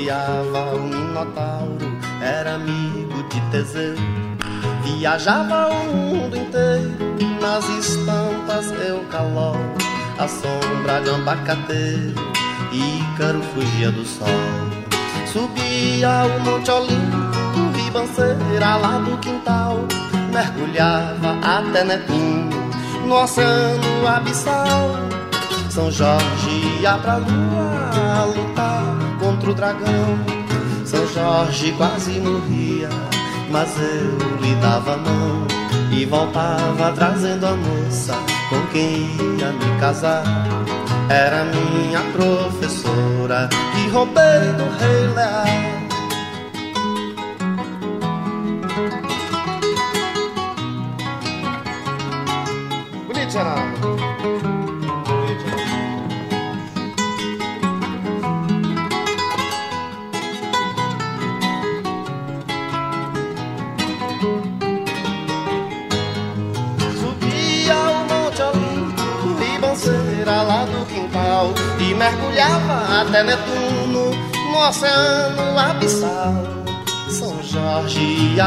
[0.08, 3.96] Toreava o Minotauro, era amigo de Teseu.
[4.84, 9.58] Viajava o mundo inteiro nas estampas Eucalol,
[10.18, 12.16] a sombra de abacateiro,
[12.72, 14.28] Ícaro fugia do sol.
[15.26, 17.28] Subia o Monte Olimpo,
[17.76, 19.80] ribanceira lá do quintal,
[20.32, 22.50] mergulhava até Netuno,
[23.06, 24.92] no oceano abissal.
[25.70, 28.77] São Jorge ia pra lua lutar
[29.50, 30.18] o dragão.
[30.86, 32.90] São Jorge quase morria,
[33.52, 35.48] mas eu lhe dava a mão
[35.92, 38.14] e voltava trazendo a moça
[38.50, 39.08] com quem
[39.40, 40.24] ia me casar.
[41.10, 45.77] Era minha professora que roubei do rei leal.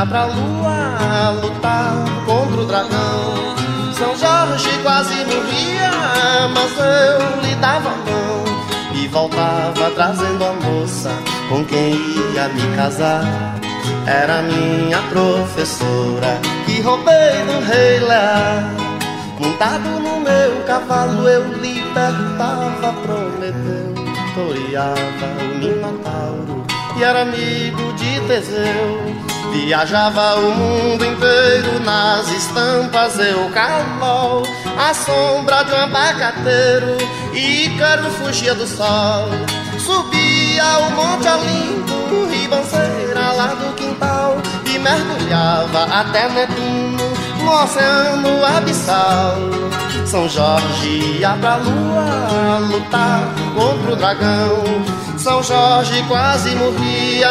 [0.08, 1.92] Pra lua lutar
[2.24, 3.34] contra o dragão.
[3.92, 5.90] São Jorge quase morria,
[6.54, 8.44] mas eu lhe dava a mão
[8.94, 11.10] e voltava trazendo a moça
[11.50, 11.92] com quem
[12.34, 13.24] ia me casar.
[14.06, 18.74] Era minha professora que roubei do rei Lear.
[19.38, 23.94] Montado no meu cavalo eu libertava Prometeu,
[24.34, 26.64] toreava o Minotauro
[26.96, 29.30] e era amigo de Teseu.
[29.52, 34.42] Viajava o mundo inteiro nas estampas eucalol,
[34.78, 36.96] a sombra de um abacateiro,
[37.32, 39.28] Ícaro fugia do sol.
[39.78, 44.36] Subia o Monte Olimpo, ribanceira lá do quintal,
[44.66, 47.10] e mergulhava até Netuno
[47.42, 49.36] no oceano abissal.
[50.06, 53.22] São Jorge ia pra lua lutar
[53.54, 54.99] contra o dragão.
[55.18, 57.30] São Jorge quase morria,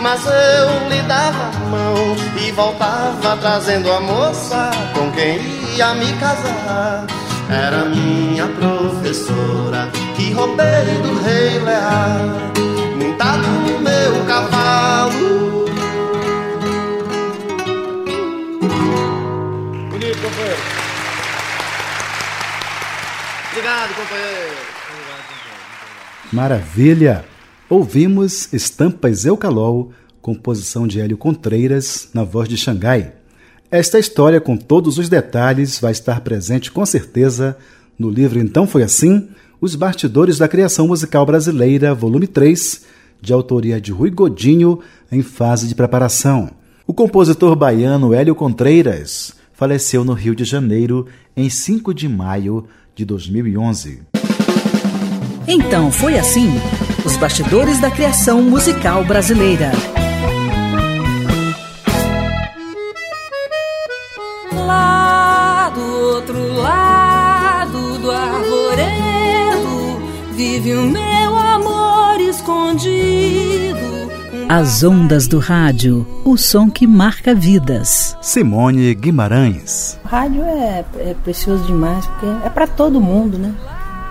[0.00, 5.38] mas eu lhe dava a mão e voltava trazendo a moça com quem
[5.76, 7.06] ia me casar.
[7.48, 12.52] Era minha professora que roubei do rei Lear,
[12.96, 15.50] montado no meu cavalo
[20.20, 20.62] companheiro.
[23.50, 24.69] Obrigado, companheiro.
[26.32, 27.24] Maravilha!
[27.68, 29.90] Ouvimos Estampas Eucalol,
[30.22, 33.14] composição de Hélio Contreiras, na voz de Xangai.
[33.68, 37.56] Esta história, com todos os detalhes, vai estar presente com certeza
[37.98, 39.28] no livro Então Foi Assim,
[39.60, 42.84] Os Bastidores da Criação Musical Brasileira, volume 3,
[43.20, 44.78] de autoria de Rui Godinho,
[45.10, 46.50] em fase de preparação.
[46.86, 51.06] O compositor baiano Hélio Contreiras faleceu no Rio de Janeiro
[51.36, 54.09] em 5 de maio de 2011.
[55.52, 56.48] Então foi assim:
[57.04, 59.72] os bastidores da criação musical brasileira.
[64.52, 70.00] Lá do outro lado do arvoredo
[70.36, 73.90] vive o meu amor escondido
[74.48, 78.16] as ondas do rádio, o som que marca vidas.
[78.20, 79.96] Simone Guimarães.
[80.04, 83.54] O rádio é, é precioso demais, porque é para todo mundo, né?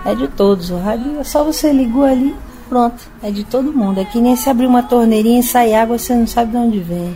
[0.04, 0.70] É de todos.
[0.70, 2.34] O rádio é só você ligou ali,
[2.68, 3.02] pronto.
[3.22, 4.00] É de todo mundo.
[4.00, 6.80] É que nem se abrir uma torneirinha e sair água, você não sabe de onde
[6.80, 7.14] vem.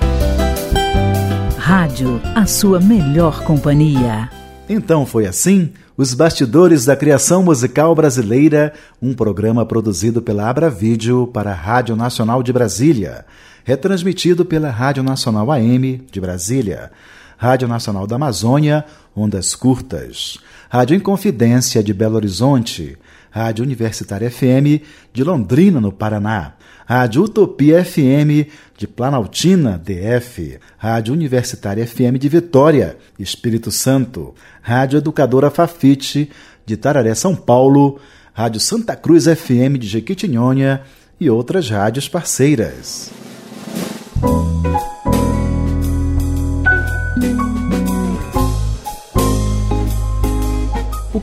[1.59, 4.29] Rádio, a sua melhor companhia.
[4.69, 11.27] Então foi assim Os Bastidores da Criação Musical Brasileira, um programa produzido pela Abra Vídeo
[11.27, 13.25] para a Rádio Nacional de Brasília,
[13.65, 16.91] retransmitido pela Rádio Nacional AM de Brasília,
[17.37, 18.85] Rádio Nacional da Amazônia,
[19.17, 20.39] Ondas Curtas,
[20.75, 22.99] Rádio Inconfidência de Belo Horizonte,
[23.31, 26.55] Rádio Universitária FM de Londrina, no Paraná,
[26.85, 35.49] Rádio Utopia FM de Planaltina, DF, Rádio Universitária FM de Vitória, Espírito Santo, Rádio Educadora
[35.49, 36.29] Fafite
[36.67, 38.01] de Tararé, São Paulo,
[38.33, 40.83] Rádio Santa Cruz FM de Jequitinhonha
[41.21, 43.13] e outras rádios parceiras.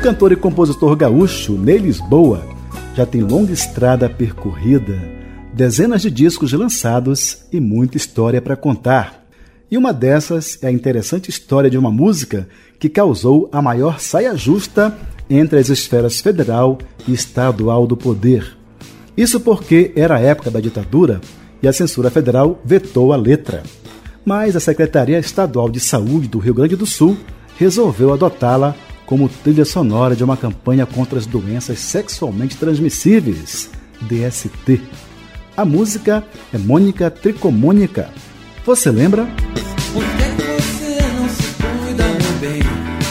[0.02, 2.44] Cantor e compositor gaúcho Ney Lisboa
[2.96, 5.00] já tem longa estrada percorrida
[5.54, 9.24] dezenas de discos lançados e muita história para contar.
[9.70, 12.48] E uma dessas é a interessante história de uma música
[12.80, 14.98] que causou a maior saia justa
[15.30, 18.58] entre as esferas federal e estadual do poder.
[19.16, 21.22] Isso porque era a época da ditadura
[21.62, 23.62] e a censura federal vetou a letra.
[24.26, 27.16] Mas a Secretaria Estadual de Saúde do Rio Grande do Sul
[27.56, 28.76] resolveu adotá-la
[29.12, 33.70] como trilha sonora de uma campanha contra as doenças sexualmente transmissíveis,
[34.04, 34.80] DST.
[35.58, 38.10] A música é Mônica Tricomônica.
[38.66, 39.26] Você lembra?
[39.92, 42.62] Por que você não se cuida, meu bem?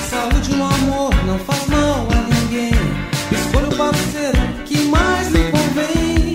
[0.08, 2.72] Saúde no amor não faz mal a ninguém.
[3.30, 6.34] Escolha o parceiro que mais lhe convém.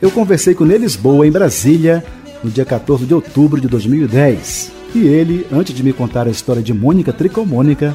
[0.00, 2.02] Eu conversei com Ney Lisboa, em Brasília,
[2.42, 4.72] no dia 14 de outubro de 2010.
[4.94, 7.94] E ele, antes de me contar a história de Mônica Tricomônica,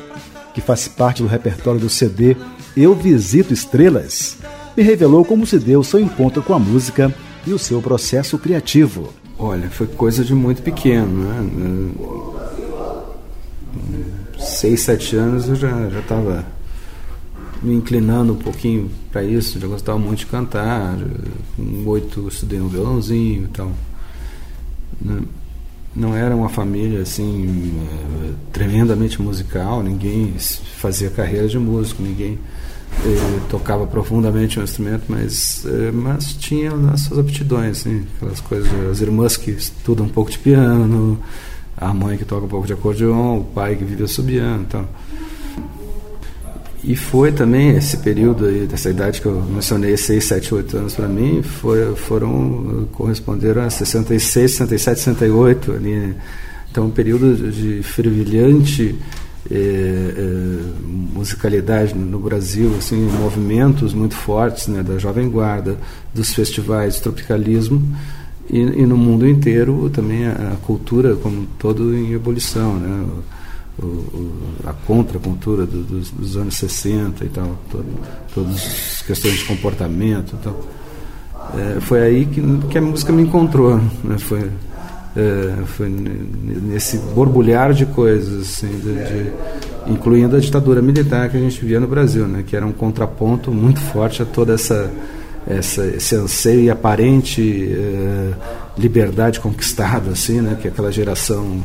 [0.53, 2.35] que faz parte do repertório do CD
[2.75, 4.37] Eu Visito Estrelas,
[4.75, 7.13] me revelou como se deu seu encontro com a música
[7.45, 9.13] e o seu processo criativo.
[9.37, 11.91] Olha, foi coisa de muito pequeno, né?
[14.39, 16.45] Seis, sete anos eu já estava
[17.61, 20.97] me inclinando um pouquinho para isso, já gostava muito de cantar.
[21.55, 23.71] Com oito estudei um violãozinho e tal.
[25.01, 25.21] Né?
[25.95, 27.87] Não era uma família assim
[28.51, 30.33] tremendamente musical, ninguém
[30.77, 32.39] fazia carreira de músico, ninguém
[33.03, 38.71] ele tocava profundamente o instrumento, mas, eh, mas tinha as suas aptidões, assim, aquelas coisas,
[38.91, 41.19] as irmãs que estudam um pouco de piano,
[41.75, 44.85] a mãe que toca um pouco de acordeon, o pai que vive assobiando e tal.
[46.83, 50.95] E foi também esse período aí, dessa idade que eu mencionei, 6, 7, 8 anos
[50.95, 56.13] para mim, foi, foram, corresponderam a 66, 67, 68 ali.
[56.69, 58.95] Então, um período de fervilhante
[59.49, 60.59] é, é,
[61.13, 65.77] musicalidade no Brasil, assim, movimentos muito fortes né, da Jovem Guarda,
[66.13, 67.81] dos festivais tropicalismo
[68.49, 73.05] e, e no mundo inteiro também a, a, cultura como todo em ebulição, né,
[73.81, 77.85] o, o, a contracultura do, dos, dos, anos 60 e tal, todo,
[78.33, 80.61] todas as questões de comportamento e tal.
[81.55, 84.49] É, foi aí que, que a música me encontrou, né, foi
[85.15, 89.31] é, foi nesse borbulhar de coisas, assim, de, de,
[89.91, 93.51] incluindo a ditadura militar que a gente via no Brasil, né, que era um contraponto
[93.51, 94.91] muito forte a toda essa,
[95.45, 98.31] essa esse anseio e aparente é,
[98.75, 101.61] liberdade conquistada, assim, né, que aquela geração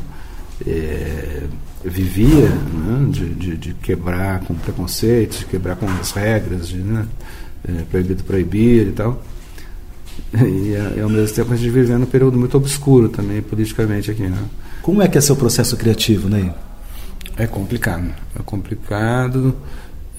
[0.67, 1.45] é,
[1.85, 7.07] vivia, né, de, de, de, quebrar com preconceitos, de quebrar com as regras, de né,
[7.69, 9.23] é, proibido proibir e tal.
[10.35, 14.25] E, e, ao mesmo tempo a gente vivendo um período muito obscuro também politicamente aqui,
[14.25, 14.39] né?
[14.83, 16.53] Como é que é seu processo criativo, né?
[17.37, 19.55] É complicado, é complicado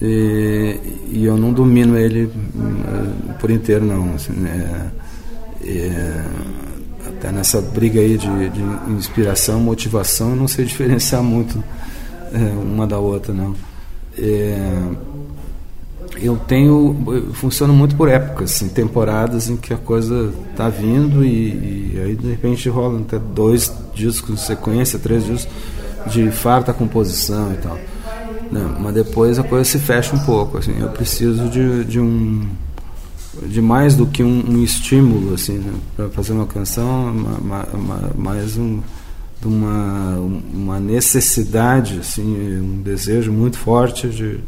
[0.00, 0.78] e,
[1.10, 4.86] e eu não domino ele uh, por inteiro não, assim, é,
[5.62, 6.24] é,
[7.20, 8.62] até nessa briga aí de, de,
[8.92, 11.62] inspiração, motivação, eu não sei diferenciar muito
[12.32, 13.54] é, uma da outra não.
[14.18, 14.82] É,
[16.16, 21.92] eu tenho funciona muito por épocas assim, temporadas em que a coisa está vindo e,
[21.94, 25.52] e, aí de repente rola até dois discos em sequência três discos
[26.06, 27.78] de farta composição e tal
[28.50, 32.46] Não, mas depois a coisa se fecha um pouco assim eu preciso de, de um
[33.42, 37.14] de mais do que um, um estímulo assim né, para fazer uma canção
[38.16, 38.80] mais um
[39.44, 40.16] uma
[40.52, 44.40] uma necessidade assim um desejo muito forte de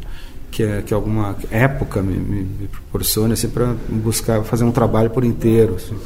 [0.53, 5.09] que, é, que alguma época me, me, me proporcione assim, para buscar fazer um trabalho
[5.09, 5.75] por inteiro.
[5.75, 5.97] Assim.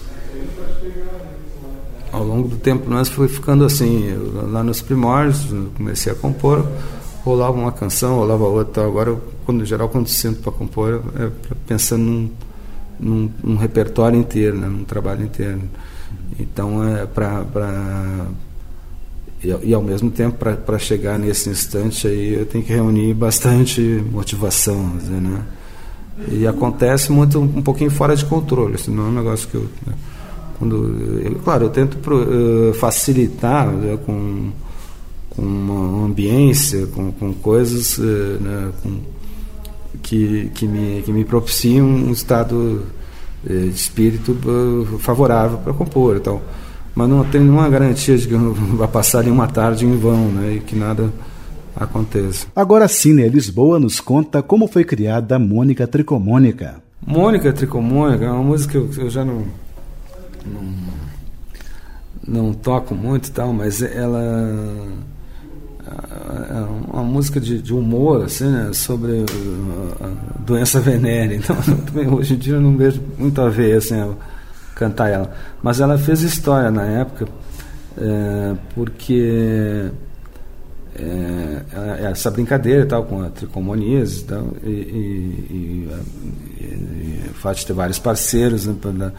[2.11, 6.65] Ao longo do tempo, nós foi ficando assim, eu, lá nos primórdios, comecei a compor,
[7.23, 8.85] rolava uma canção, rolava outra.
[8.85, 11.29] Agora, quando, em geral, quando sinto para compor, é
[11.67, 12.31] pensando num,
[12.99, 15.61] num, num, repertório inteiro, né, num trabalho inteiro.
[16.39, 17.45] Então, é para
[19.43, 23.81] e, e ao mesmo tempo, para chegar nesse instante aí, eu tenho que reunir bastante
[24.11, 25.41] motivação, dizer, né?
[26.31, 29.67] E acontece muito um pouquinho fora de controle, assim, não é um negócio que eu.
[29.85, 29.93] Né?
[30.57, 34.49] Quando, eu, claro, eu tento pro, uh, facilitar né, com,
[35.29, 38.01] com uma ambiência, com, com coisas uh,
[38.41, 38.99] né, com,
[40.07, 42.85] que, que, me, que me propiciam um estado
[43.43, 44.37] uh, de espírito
[44.99, 46.15] favorável para compor.
[46.15, 46.41] Então,
[46.95, 50.55] mas não tem nenhuma garantia de que eu vá passar nenhuma tarde em vão né,
[50.55, 51.11] e que nada
[51.75, 52.47] aconteça.
[52.55, 56.81] Agora né, Lisboa nos conta como foi criada a Mônica Tricomônica.
[57.05, 59.43] Mônica Tricomônica é uma música que eu, eu já não,
[60.45, 60.73] não,
[62.45, 64.87] não toco muito tal, mas ela
[66.91, 69.25] uma música de, de humor assim, né, sobre
[70.01, 71.37] a doença venérea.
[71.37, 73.95] Então, também, hoje em dia eu não vejo muito a ver assim,
[74.75, 75.31] cantar ela.
[75.61, 77.27] Mas ela fez história na época,
[77.97, 79.89] é, porque
[80.95, 87.67] é, essa brincadeira tal, com a tricomonias tal, e, e, e, e, o fato de
[87.67, 89.11] ter vários parceiros né,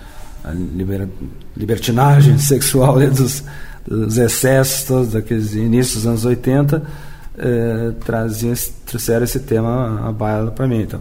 [0.44, 1.08] a liber,
[1.56, 3.44] libertinagem sexual dos,
[3.86, 6.82] dos, excessos daqueles inícios dos anos 80
[7.38, 8.54] é, trazia,
[8.84, 10.82] trouxeram esse tema à baila para mim.
[10.82, 11.00] Então,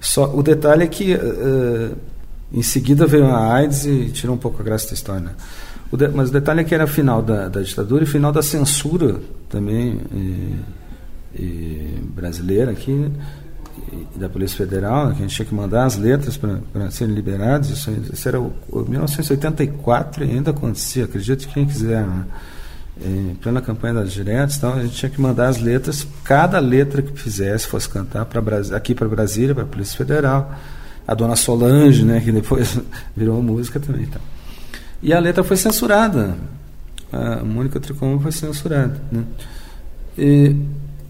[0.00, 1.90] só, o detalhe é que é,
[2.52, 5.20] em seguida veio a AIDS e tirou um pouco a graça da história.
[5.20, 5.32] Né?
[5.90, 8.42] O de, mas o detalhe é que era final da, da ditadura e final da
[8.42, 9.16] censura
[9.48, 10.56] também e,
[11.34, 13.10] e brasileira aqui
[14.14, 17.70] e da Polícia Federal, que a gente tinha que mandar as letras para serem liberados.
[17.70, 22.06] Isso, isso era o, o 1984 e ainda acontecia, acredito que quem quiser.
[22.06, 22.24] Né?
[23.00, 27.00] Em plena campanha das diretas, então a gente tinha que mandar as letras, cada letra
[27.00, 28.42] que fizesse, fosse cantar pra,
[28.74, 30.52] aqui para Brasília, para a Polícia Federal
[31.08, 32.78] a dona Solange, né, que depois
[33.16, 34.02] virou música também.
[34.02, 34.20] Então.
[35.02, 36.36] E a letra foi censurada.
[37.10, 39.00] A Mônica Tricom foi censurada.
[39.10, 39.24] Né?
[40.18, 40.54] E,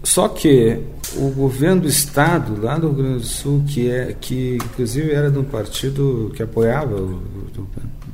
[0.01, 0.81] só que
[1.15, 5.31] o governo do estado, lá do Rio Grande do Sul, que, é, que inclusive era
[5.31, 7.21] de um partido que apoiava o,
[7.57, 7.67] o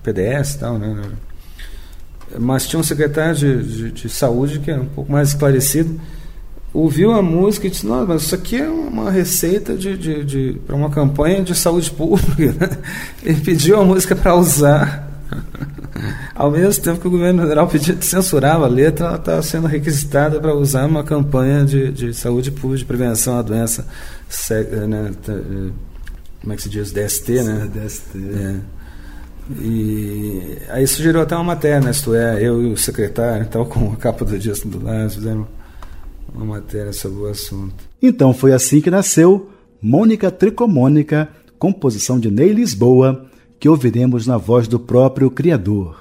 [0.03, 1.03] PDS tal, né?
[2.39, 5.99] mas tinha um secretário de, de, de saúde que era um pouco mais esclarecido,
[6.73, 10.61] ouviu a música e disse, nossa, mas isso aqui é uma receita de, de, de
[10.65, 12.35] para uma campanha de saúde pública.
[12.59, 12.77] Né?
[13.23, 15.09] Ele pediu a música para usar.
[16.35, 20.37] Ao mesmo tempo que o governo federal pedia, censurava a letra, ela está sendo requisitada
[20.41, 23.87] para usar uma campanha de, de saúde pública, de prevenção à doença,
[24.87, 25.71] né, eh,
[26.41, 26.91] como é que se diz?
[26.91, 27.69] DST, né?
[27.73, 28.17] DST.
[28.17, 28.55] É.
[29.61, 31.91] E aí isso gerou até uma matéria, né?
[31.91, 35.47] Isto é, eu e o secretário, tal, com a capa do disco do lado, fizemos
[36.33, 37.75] uma matéria sobre o assunto.
[38.01, 39.49] Então foi assim que nasceu
[39.81, 43.25] Mônica Tricomônica, composição de Ney Lisboa,
[43.59, 45.97] que ouviremos na voz do próprio criador.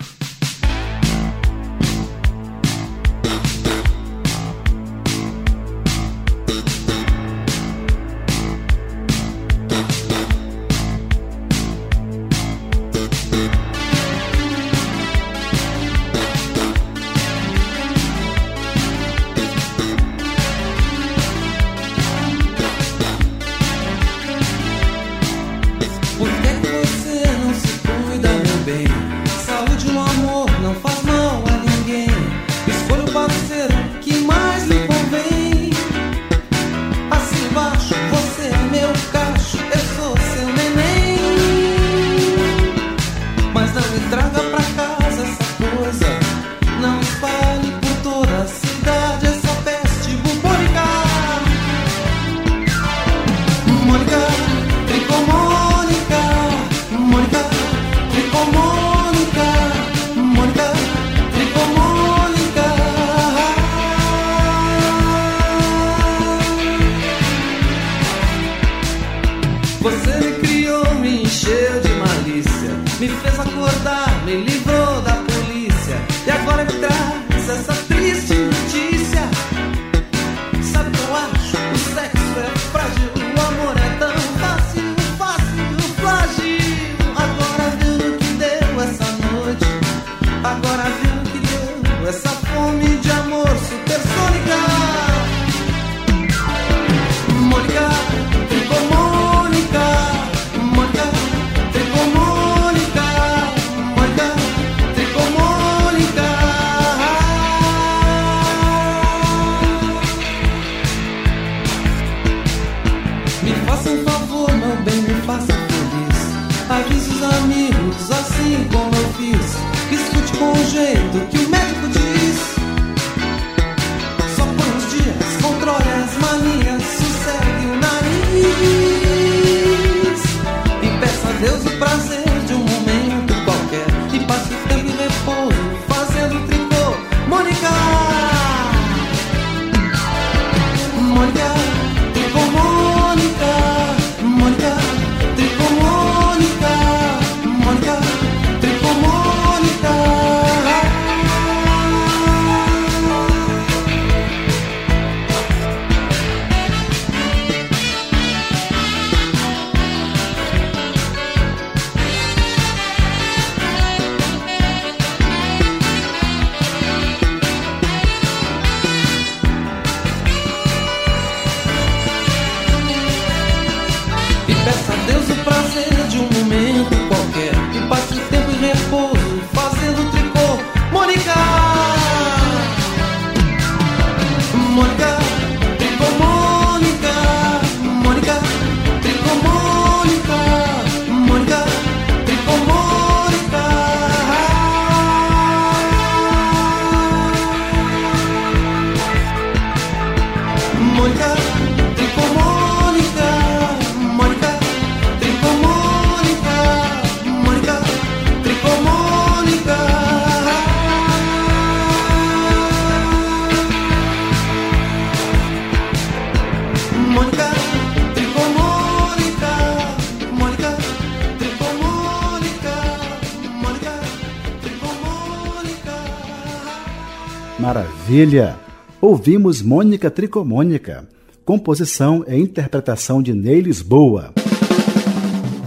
[228.14, 228.54] Maravilha!
[229.00, 231.04] Ouvimos Mônica Tricomônica,
[231.44, 234.32] composição e interpretação de Ney Lisboa.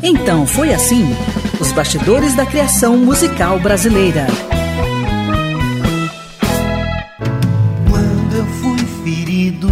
[0.01, 1.03] Então foi assim:
[1.59, 4.27] os bastidores da criação musical brasileira.
[7.89, 9.67] Quando eu fui ferido,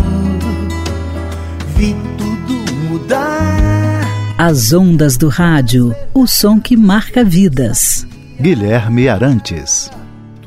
[1.78, 4.02] vi tudo mudar.
[4.38, 8.06] As ondas do rádio, o som que marca vidas.
[8.38, 9.90] Guilherme Arantes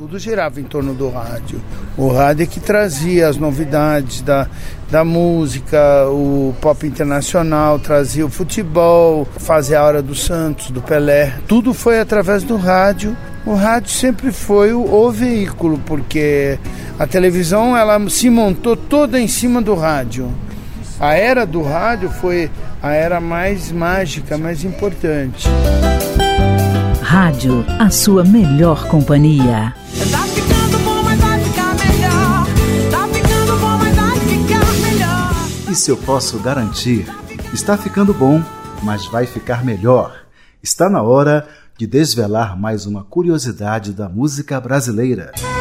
[0.08, 1.60] tudo girava em torno do rádio.
[1.94, 4.48] O rádio é que trazia as novidades da,
[4.90, 5.78] da música,
[6.08, 11.34] o pop internacional, trazia o futebol, fazia a hora do Santos, do Pelé.
[11.46, 13.14] Tudo foi através do rádio.
[13.44, 16.58] O rádio sempre foi o, o veículo, porque
[16.98, 20.32] a televisão ela se montou toda em cima do rádio.
[20.98, 22.50] A era do rádio foi
[22.82, 25.46] a era mais mágica, mais importante.
[27.10, 29.74] Rádio, a sua melhor companhia.
[30.10, 32.46] Tá ficando bom, mas vai ficar melhor.
[32.90, 35.72] Tá ficando bom, mas vai ficar melhor.
[35.72, 37.06] Isso eu posso garantir.
[37.50, 38.42] Está ficando bom,
[38.82, 40.18] mas vai ficar melhor.
[40.62, 41.48] Está na hora
[41.78, 45.32] de desvelar mais uma curiosidade da música brasileira.
[45.34, 45.57] Quem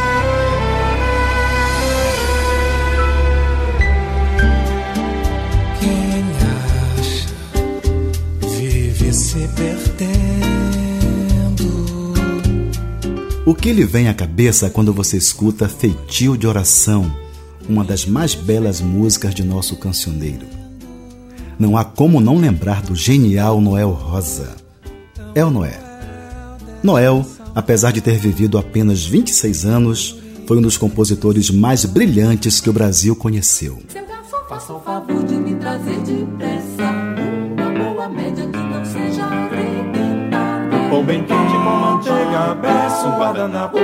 [13.48, 17.10] O que lhe vem à cabeça quando você escuta Feitio de Oração,
[17.70, 20.46] uma das mais belas músicas de nosso cancioneiro?
[21.58, 24.58] Não há como não lembrar do genial Noel Rosa.
[25.34, 25.80] É ou não é?
[26.84, 27.26] Noel,
[27.56, 32.74] apesar de ter vivido apenas 26 anos, foi um dos compositores mais brilhantes que o
[32.74, 33.82] Brasil conheceu.
[34.50, 36.92] Faça o favor de me trazer depressa
[37.56, 38.46] uma boa média
[40.90, 43.78] Pão bem quente com manteiga, beça, um guardanapo,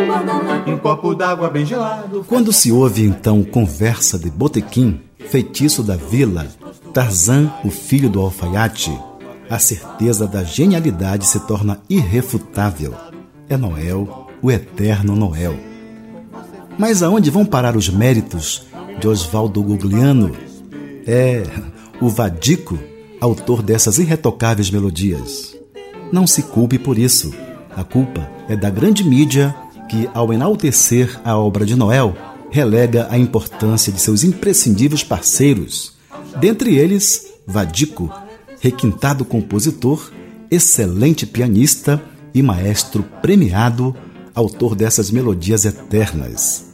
[0.68, 2.24] um copo d'água bem gelado.
[2.28, 6.48] Quando se ouve então conversa de botequim, feitiço da vila,
[6.94, 8.98] Tarzan, o filho do alfaiate,
[9.50, 12.94] a certeza da genialidade se torna irrefutável.
[13.50, 15.56] É Noel, o eterno Noel.
[16.78, 18.66] Mas aonde vão parar os méritos
[19.00, 20.32] de Oswaldo Gugliano?
[21.06, 21.44] É
[22.00, 22.80] o Vadico,
[23.20, 25.53] autor dessas irretocáveis melodias.
[26.14, 27.34] Não se culpe por isso.
[27.76, 29.56] A culpa é da grande mídia
[29.90, 32.16] que, ao enaltecer a obra de Noel,
[32.52, 35.94] relega a importância de seus imprescindíveis parceiros,
[36.40, 38.14] dentre eles Vadico,
[38.62, 40.12] requintado compositor,
[40.52, 42.00] excelente pianista
[42.32, 43.96] e maestro premiado,
[44.36, 46.74] autor dessas melodias eternas.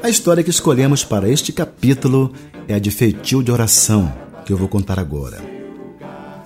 [0.00, 2.32] A história que escolhemos para este capítulo
[2.68, 4.12] é a de Feitio de Oração,
[4.46, 5.53] que eu vou contar agora.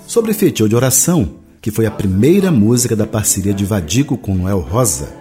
[0.09, 4.59] Sobre Feitio de Oração, que foi a primeira música da parceria de Vadico com Noel
[4.59, 5.15] Rosa,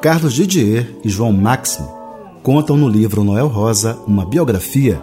[0.00, 1.86] Carlos Didier e João Máximo
[2.42, 5.02] contam no livro Noel Rosa uma biografia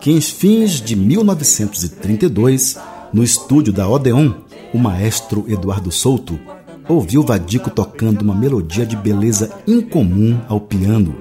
[0.00, 2.78] que, em fins de 1932,
[3.12, 4.32] no estúdio da Odeon,
[4.72, 6.40] o maestro Eduardo Souto
[6.88, 11.14] ouviu Vadico tocando uma melodia de beleza incomum ao piano.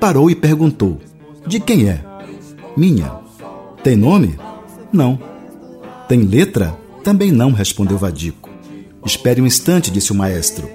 [0.00, 0.98] Parou e perguntou:
[1.46, 2.02] De quem é?
[2.74, 3.12] Minha.
[3.84, 4.38] Tem nome?
[4.90, 5.31] Não.
[6.12, 6.78] Tem letra?
[7.02, 8.50] Também não, respondeu Vadico.
[9.02, 10.68] Espere um instante, disse o maestro.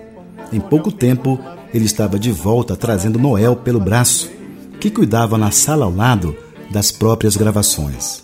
[0.51, 1.39] Em pouco tempo,
[1.71, 4.31] ele estava de volta trazendo Noel pelo braço,
[4.79, 6.35] que cuidava na sala ao lado
[6.71, 8.23] das próprias gravações.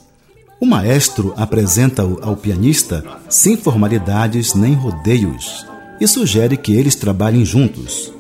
[0.59, 5.68] O maestro apresenta-o ao pianista sem formalidades nem rodeios
[6.01, 8.11] e sugere que eles trabalhem juntos.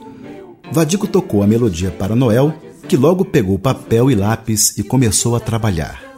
[0.71, 2.53] Vadico tocou a melodia para Noel,
[2.87, 6.12] que logo pegou papel e lápis e começou a trabalhar.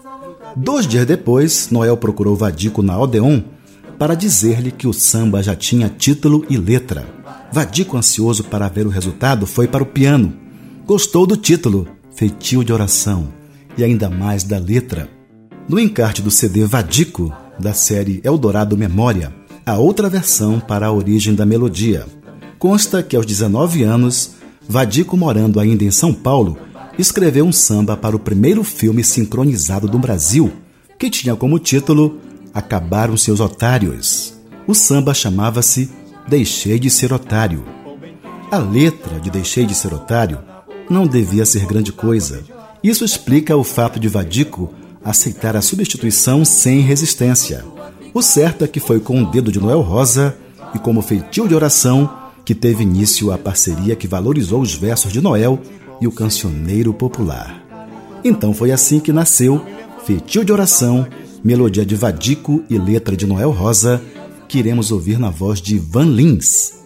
[0.56, 3.42] Dois dias depois, Noel procurou Vadico na Odeon
[4.00, 7.06] para dizer-lhe que o samba já tinha título e letra.
[7.52, 10.34] Vadico, ansioso para ver o resultado, foi para o piano.
[10.86, 13.28] Gostou do título, Feitio de Oração,
[13.78, 15.10] e ainda mais da letra.
[15.68, 19.34] No encarte do CD Vadico, da série Eldorado Memória,
[19.66, 22.06] há outra versão para a origem da melodia.
[22.58, 24.32] Consta que aos 19 anos,
[24.68, 26.58] Vadico, morando ainda em São Paulo,
[26.98, 30.52] escreveu um samba para o primeiro filme sincronizado do Brasil,
[30.98, 32.20] que tinha como título
[32.54, 34.34] Acabaram Seus Otários.
[34.66, 35.90] O samba chamava-se
[36.28, 37.66] Deixei de Ser Otário.
[38.50, 40.40] A letra de Deixei de Ser Otário
[40.90, 42.44] não devia ser grande coisa.
[42.84, 44.74] Isso explica o fato de Vadico
[45.04, 47.66] aceitar a substituição sem resistência.
[48.14, 50.36] O certo é que foi com o dedo de Noel Rosa
[50.74, 52.10] e como feitio de oração
[52.46, 55.60] que teve início a parceria que valorizou os versos de Noel
[56.00, 57.64] e o cancioneiro popular.
[58.24, 59.62] Então foi assim que nasceu
[60.06, 61.08] Feitio de Oração,
[61.44, 64.02] melodia de Vadico e letra de Noel Rosa,
[64.48, 66.85] que iremos ouvir na voz de Van Lins.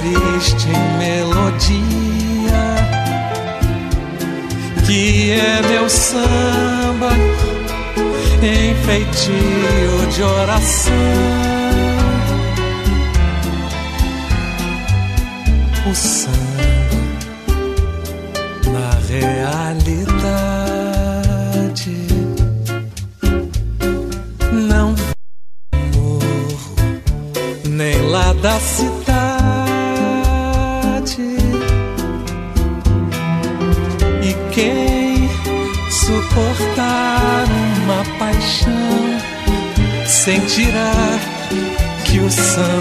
[0.00, 1.78] Triste melodia
[4.86, 7.10] que é meu samba
[8.40, 8.74] em
[10.14, 10.92] de oração.
[15.90, 16.47] O samba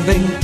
[0.08, 0.37] o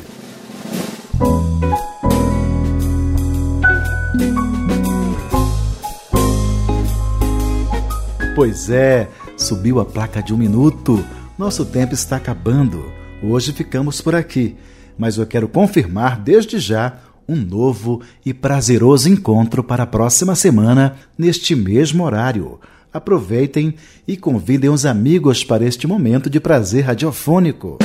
[8.35, 9.09] Pois é,
[9.39, 11.03] subiu a placa de um minuto.
[11.37, 12.91] Nosso tempo está acabando.
[13.23, 14.55] Hoje ficamos por aqui,
[14.97, 20.95] mas eu quero confirmar desde já um novo e prazeroso encontro para a próxima semana,
[21.17, 22.59] neste mesmo horário.
[22.91, 23.75] Aproveitem
[24.07, 27.77] e convidem os amigos para este momento de prazer radiofônico.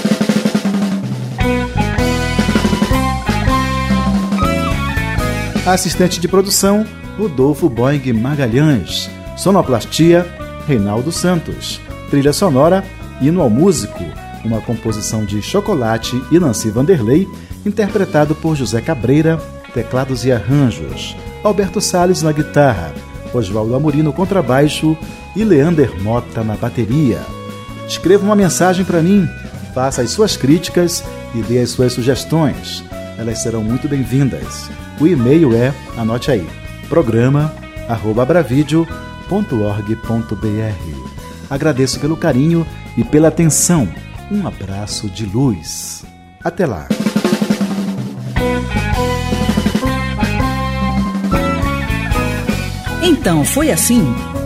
[5.66, 6.86] Assistente de produção,
[7.18, 9.11] Rodolfo Boing Magalhães.
[9.36, 11.80] Sonoplastia, Reinaldo Santos.
[12.10, 12.84] Trilha sonora,
[13.20, 14.04] Hino ao Músico,
[14.44, 17.28] uma composição de Chocolate e Nancy Vanderlei
[17.64, 19.38] interpretado por José Cabreira,
[19.72, 22.92] teclados e arranjos, Alberto Sales na guitarra,
[23.32, 24.96] Oswaldo Amorim no contrabaixo
[25.34, 27.20] e Leander Mota na bateria.
[27.88, 29.28] Escreva uma mensagem para mim,
[29.74, 31.02] faça as suas críticas
[31.34, 32.84] e dê as suas sugestões.
[33.18, 34.70] Elas serão muito bem-vindas.
[35.00, 36.46] O e-mail é, anote aí,
[39.29, 41.14] programa@abravideo.org.br.
[41.51, 42.66] Agradeço pelo carinho
[42.97, 43.89] e pela atenção.
[44.31, 46.05] Um abraço de luz.
[46.43, 46.89] Até lá.
[53.03, 54.03] Então foi assim: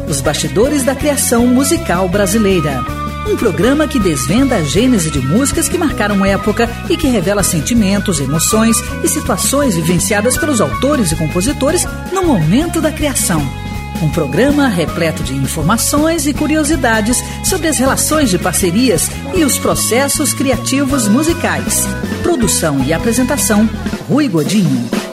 [0.09, 2.85] Os Bastidores da Criação Musical Brasileira.
[3.29, 8.21] Um programa que desvenda a gênese de músicas que marcaram época e que revela sentimentos,
[8.21, 13.47] emoções e situações vivenciadas pelos autores e compositores no momento da criação.
[14.01, 20.33] Um programa repleto de informações e curiosidades sobre as relações de parcerias e os processos
[20.33, 21.85] criativos musicais.
[22.23, 23.69] Produção e apresentação:
[24.09, 25.08] Rui Godinho.